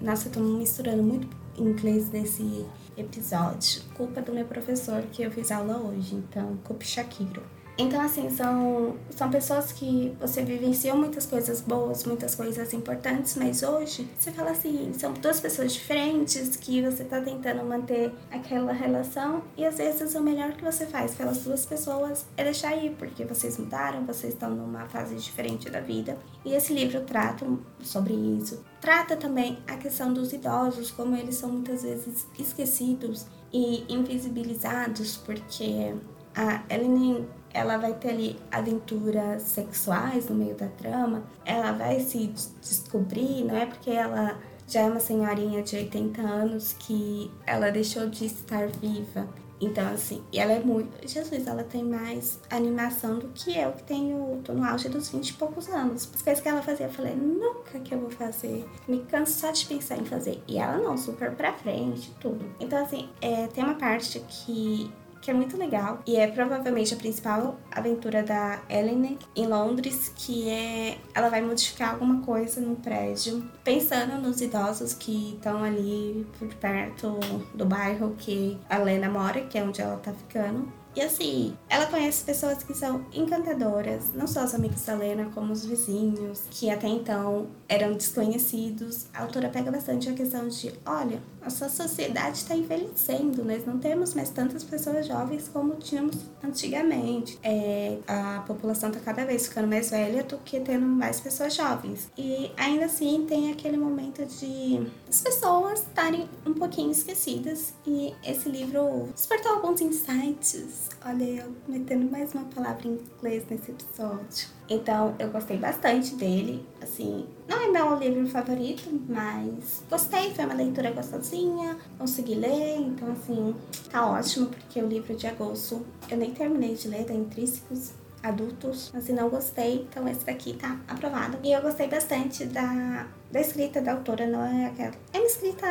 Nossa, 0.00 0.28
eu 0.28 0.32
tô 0.32 0.40
misturando 0.40 1.02
muito 1.02 1.28
inglês 1.56 2.08
nesse 2.10 2.64
episódio. 2.96 3.82
Culpa 3.94 4.20
do 4.22 4.32
meu 4.32 4.44
professor 4.44 5.02
que 5.12 5.22
eu 5.22 5.30
fiz 5.30 5.50
aula 5.50 5.76
hoje, 5.76 6.14
então 6.14 6.56
culpa 6.64 6.84
Shakiro. 6.84 7.42
Então, 7.80 7.98
assim, 8.02 8.28
são, 8.28 8.94
são 9.08 9.30
pessoas 9.30 9.72
que 9.72 10.14
você 10.20 10.44
vivenciou 10.44 10.98
muitas 10.98 11.24
coisas 11.24 11.62
boas, 11.62 12.04
muitas 12.04 12.34
coisas 12.34 12.74
importantes, 12.74 13.36
mas 13.36 13.62
hoje 13.62 14.06
você 14.18 14.30
fala 14.30 14.50
assim, 14.50 14.92
são 14.92 15.14
duas 15.14 15.40
pessoas 15.40 15.72
diferentes 15.72 16.56
que 16.56 16.82
você 16.82 17.04
tá 17.04 17.22
tentando 17.22 17.64
manter 17.64 18.12
aquela 18.30 18.74
relação 18.74 19.42
e 19.56 19.64
às 19.64 19.78
vezes 19.78 20.14
o 20.14 20.20
melhor 20.20 20.52
que 20.52 20.62
você 20.62 20.84
faz 20.84 21.14
pelas 21.14 21.38
duas 21.38 21.64
pessoas 21.64 22.26
é 22.36 22.44
deixar 22.44 22.76
ir, 22.76 22.90
porque 22.98 23.24
vocês 23.24 23.56
mudaram, 23.56 24.04
vocês 24.04 24.34
estão 24.34 24.50
numa 24.50 24.86
fase 24.86 25.16
diferente 25.16 25.70
da 25.70 25.80
vida. 25.80 26.18
E 26.44 26.52
esse 26.52 26.74
livro 26.74 27.00
trata 27.00 27.46
sobre 27.82 28.12
isso. 28.12 28.62
Trata 28.78 29.16
também 29.16 29.58
a 29.66 29.78
questão 29.78 30.12
dos 30.12 30.34
idosos, 30.34 30.90
como 30.90 31.16
eles 31.16 31.36
são 31.36 31.48
muitas 31.48 31.82
vezes 31.82 32.26
esquecidos 32.38 33.24
e 33.50 33.86
invisibilizados, 33.88 35.16
porque 35.16 35.94
a 36.34 36.62
Ellen 36.68 37.26
ela 37.52 37.76
vai 37.76 37.94
ter 37.94 38.10
ali 38.10 38.38
aventuras 38.50 39.42
sexuais 39.42 40.28
no 40.28 40.34
meio 40.34 40.54
da 40.54 40.68
trama, 40.68 41.24
ela 41.44 41.72
vai 41.72 42.00
se 42.00 42.32
descobrir, 42.60 43.44
não 43.44 43.56
é 43.56 43.66
porque 43.66 43.90
ela 43.90 44.38
já 44.66 44.82
é 44.82 44.84
uma 44.84 45.00
senhorinha 45.00 45.62
de 45.62 45.76
80 45.76 46.22
anos 46.22 46.76
que 46.78 47.30
ela 47.44 47.70
deixou 47.70 48.08
de 48.08 48.26
estar 48.26 48.68
viva. 48.68 49.28
Então, 49.60 49.86
assim, 49.92 50.22
e 50.32 50.38
ela 50.38 50.52
é 50.52 50.60
muito. 50.60 51.06
Jesus, 51.06 51.46
ela 51.46 51.62
tem 51.62 51.84
mais 51.84 52.40
animação 52.48 53.18
do 53.18 53.28
que 53.28 53.54
eu, 53.56 53.72
que 53.72 53.82
tenho. 53.82 54.40
tô 54.42 54.54
no 54.54 54.64
auge 54.64 54.88
dos 54.88 55.10
20 55.10 55.28
e 55.28 55.32
poucos 55.34 55.68
anos. 55.68 56.08
As 56.14 56.22
coisas 56.22 56.42
que 56.42 56.48
ela 56.48 56.62
fazia, 56.62 56.86
eu 56.86 56.92
falei, 56.92 57.14
nunca 57.14 57.78
que 57.78 57.94
eu 57.94 58.00
vou 58.00 58.10
fazer. 58.10 58.66
Me 58.88 59.00
canso 59.00 59.38
só 59.38 59.50
de 59.50 59.66
pensar 59.66 59.98
em 59.98 60.04
fazer. 60.06 60.42
E 60.48 60.56
ela 60.56 60.78
não, 60.78 60.96
super 60.96 61.32
pra 61.32 61.52
frente, 61.52 62.10
tudo. 62.20 62.42
Então, 62.58 62.82
assim, 62.82 63.10
é, 63.20 63.48
tem 63.48 63.62
uma 63.62 63.74
parte 63.74 64.20
que 64.20 64.90
que 65.20 65.30
é 65.30 65.34
muito 65.34 65.56
legal 65.56 66.00
e 66.06 66.16
é 66.16 66.26
provavelmente 66.26 66.94
a 66.94 66.96
principal 66.96 67.58
aventura 67.70 68.22
da 68.22 68.60
Ellen 68.68 69.18
em 69.36 69.46
Londres, 69.46 70.12
que 70.16 70.48
é 70.48 70.98
ela 71.14 71.28
vai 71.28 71.40
modificar 71.42 71.90
alguma 71.90 72.22
coisa 72.22 72.60
no 72.60 72.76
prédio, 72.76 73.48
pensando 73.62 74.20
nos 74.20 74.40
idosos 74.40 74.94
que 74.94 75.34
estão 75.34 75.62
ali 75.62 76.26
por 76.38 76.48
perto 76.54 77.18
do 77.54 77.64
bairro 77.66 78.14
que 78.18 78.58
a 78.68 78.78
Lena 78.78 79.08
mora, 79.08 79.42
que 79.42 79.58
é 79.58 79.62
onde 79.62 79.80
ela 79.80 79.96
tá 79.96 80.12
ficando. 80.12 80.79
E 80.94 81.00
assim, 81.00 81.56
ela 81.68 81.86
conhece 81.86 82.24
pessoas 82.24 82.62
que 82.62 82.74
são 82.74 83.06
encantadoras, 83.12 84.12
não 84.12 84.26
só 84.26 84.44
os 84.44 84.54
amigos 84.54 84.84
da 84.84 84.94
Lena, 84.94 85.30
como 85.32 85.52
os 85.52 85.64
vizinhos, 85.64 86.42
que 86.50 86.68
até 86.68 86.88
então 86.88 87.48
eram 87.68 87.92
desconhecidos. 87.92 89.06
A 89.14 89.22
autora 89.22 89.48
pega 89.48 89.70
bastante 89.70 90.08
a 90.08 90.12
questão 90.12 90.48
de: 90.48 90.72
olha, 90.84 91.22
a 91.42 91.48
sua 91.48 91.68
sociedade 91.68 92.38
está 92.38 92.56
envelhecendo, 92.56 93.44
nós 93.44 93.64
não 93.64 93.78
temos 93.78 94.14
mais 94.14 94.30
tantas 94.30 94.64
pessoas 94.64 95.06
jovens 95.06 95.48
como 95.48 95.74
tínhamos 95.76 96.16
antigamente. 96.42 97.38
É, 97.42 97.98
a 98.06 98.42
população 98.46 98.90
está 98.90 99.00
cada 99.00 99.24
vez 99.24 99.46
ficando 99.46 99.68
mais 99.68 99.90
velha 99.90 100.24
do 100.24 100.38
que 100.38 100.58
tendo 100.60 100.86
mais 100.86 101.20
pessoas 101.20 101.54
jovens. 101.54 102.10
E 102.18 102.50
ainda 102.56 102.86
assim 102.86 103.24
tem 103.28 103.52
aquele 103.52 103.76
momento 103.76 104.24
de 104.26 104.86
as 105.08 105.20
pessoas 105.20 105.80
estarem 105.80 106.28
um 106.44 106.54
pouquinho 106.54 106.90
esquecidas. 106.90 107.74
E 107.86 108.14
esse 108.24 108.48
livro 108.48 109.08
despertou 109.14 109.52
alguns 109.52 109.80
insights. 109.80 110.79
Olha, 111.04 111.24
eu 111.24 111.54
metendo 111.66 112.10
mais 112.10 112.32
uma 112.34 112.44
palavra 112.44 112.86
em 112.86 112.98
inglês 113.16 113.44
nesse 113.50 113.70
episódio. 113.70 114.48
Então, 114.68 115.14
eu 115.18 115.30
gostei 115.30 115.56
bastante 115.56 116.14
dele. 116.14 116.66
Assim, 116.80 117.26
não 117.48 117.60
é 117.60 117.68
meu 117.68 117.98
livro 117.98 118.28
favorito, 118.28 118.88
mas 119.08 119.82
gostei. 119.88 120.34
Foi 120.34 120.44
uma 120.44 120.54
leitura 120.54 120.90
gostosinha, 120.90 121.76
consegui 121.98 122.34
ler. 122.34 122.78
Então, 122.78 123.12
assim, 123.12 123.54
tá 123.90 124.06
ótimo, 124.06 124.46
porque 124.46 124.82
o 124.82 124.86
livro 124.86 125.16
de 125.16 125.26
agosto 125.26 125.84
eu 126.08 126.16
nem 126.16 126.32
terminei 126.32 126.74
de 126.74 126.88
ler, 126.88 127.04
da 127.04 127.14
Intrínsecos 127.14 127.92
adultos, 128.22 128.92
se 129.00 129.12
não 129.12 129.28
gostei, 129.28 129.86
então 129.88 130.06
esse 130.08 130.24
daqui 130.24 130.54
tá 130.54 130.78
aprovado. 130.88 131.38
E 131.42 131.52
eu 131.52 131.62
gostei 131.62 131.88
bastante 131.88 132.44
da, 132.46 133.06
da 133.30 133.40
escrita 133.40 133.80
da 133.80 133.92
autora, 133.92 134.26
não 134.26 134.44
é 134.44 134.66
aquela. 134.66 134.92
É 135.12 135.18
uma 135.18 135.26
escrita, 135.26 135.66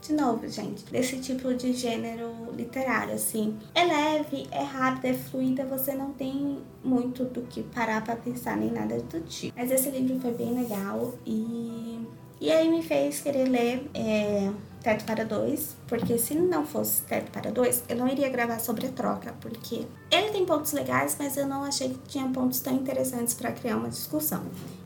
de 0.00 0.12
novo, 0.12 0.48
gente, 0.48 0.84
desse 0.86 1.18
tipo 1.18 1.54
de 1.54 1.72
gênero 1.72 2.32
literário, 2.56 3.14
assim. 3.14 3.58
É 3.74 3.84
leve, 3.84 4.46
é 4.50 4.62
rápida, 4.62 5.08
é 5.08 5.14
fluida, 5.14 5.64
você 5.64 5.94
não 5.94 6.12
tem 6.12 6.58
muito 6.84 7.24
do 7.24 7.42
que 7.42 7.62
parar 7.62 8.02
pra 8.02 8.16
pensar 8.16 8.56
nem 8.56 8.70
nada 8.70 8.98
do 8.98 9.20
tipo. 9.20 9.54
Mas 9.56 9.70
esse 9.70 9.90
livro 9.90 10.18
foi 10.20 10.32
bem 10.32 10.54
legal 10.54 11.14
e. 11.26 12.00
E 12.42 12.50
aí 12.50 12.68
me 12.68 12.82
fez 12.82 13.20
querer 13.20 13.48
ler. 13.48 13.88
É, 13.94 14.50
Teto 14.82 15.04
para 15.04 15.24
Dois, 15.24 15.76
porque 15.86 16.18
se 16.18 16.34
não 16.34 16.66
fosse 16.66 17.02
Teto 17.02 17.30
para 17.30 17.52
Dois, 17.52 17.84
eu 17.88 17.94
não 17.94 18.08
iria 18.08 18.28
gravar 18.28 18.58
sobre 18.58 18.88
a 18.88 18.90
troca, 18.90 19.32
porque 19.40 19.86
ele 20.10 20.30
tem 20.32 20.44
pontos 20.44 20.72
legais, 20.72 21.14
mas 21.16 21.36
eu 21.36 21.46
não 21.46 21.62
achei 21.62 21.90
que 21.90 22.00
tinha 22.08 22.28
pontos 22.30 22.58
tão 22.58 22.74
interessantes 22.74 23.32
para 23.32 23.52
criar 23.52 23.76
uma 23.76 23.88
discussão. 23.88 24.42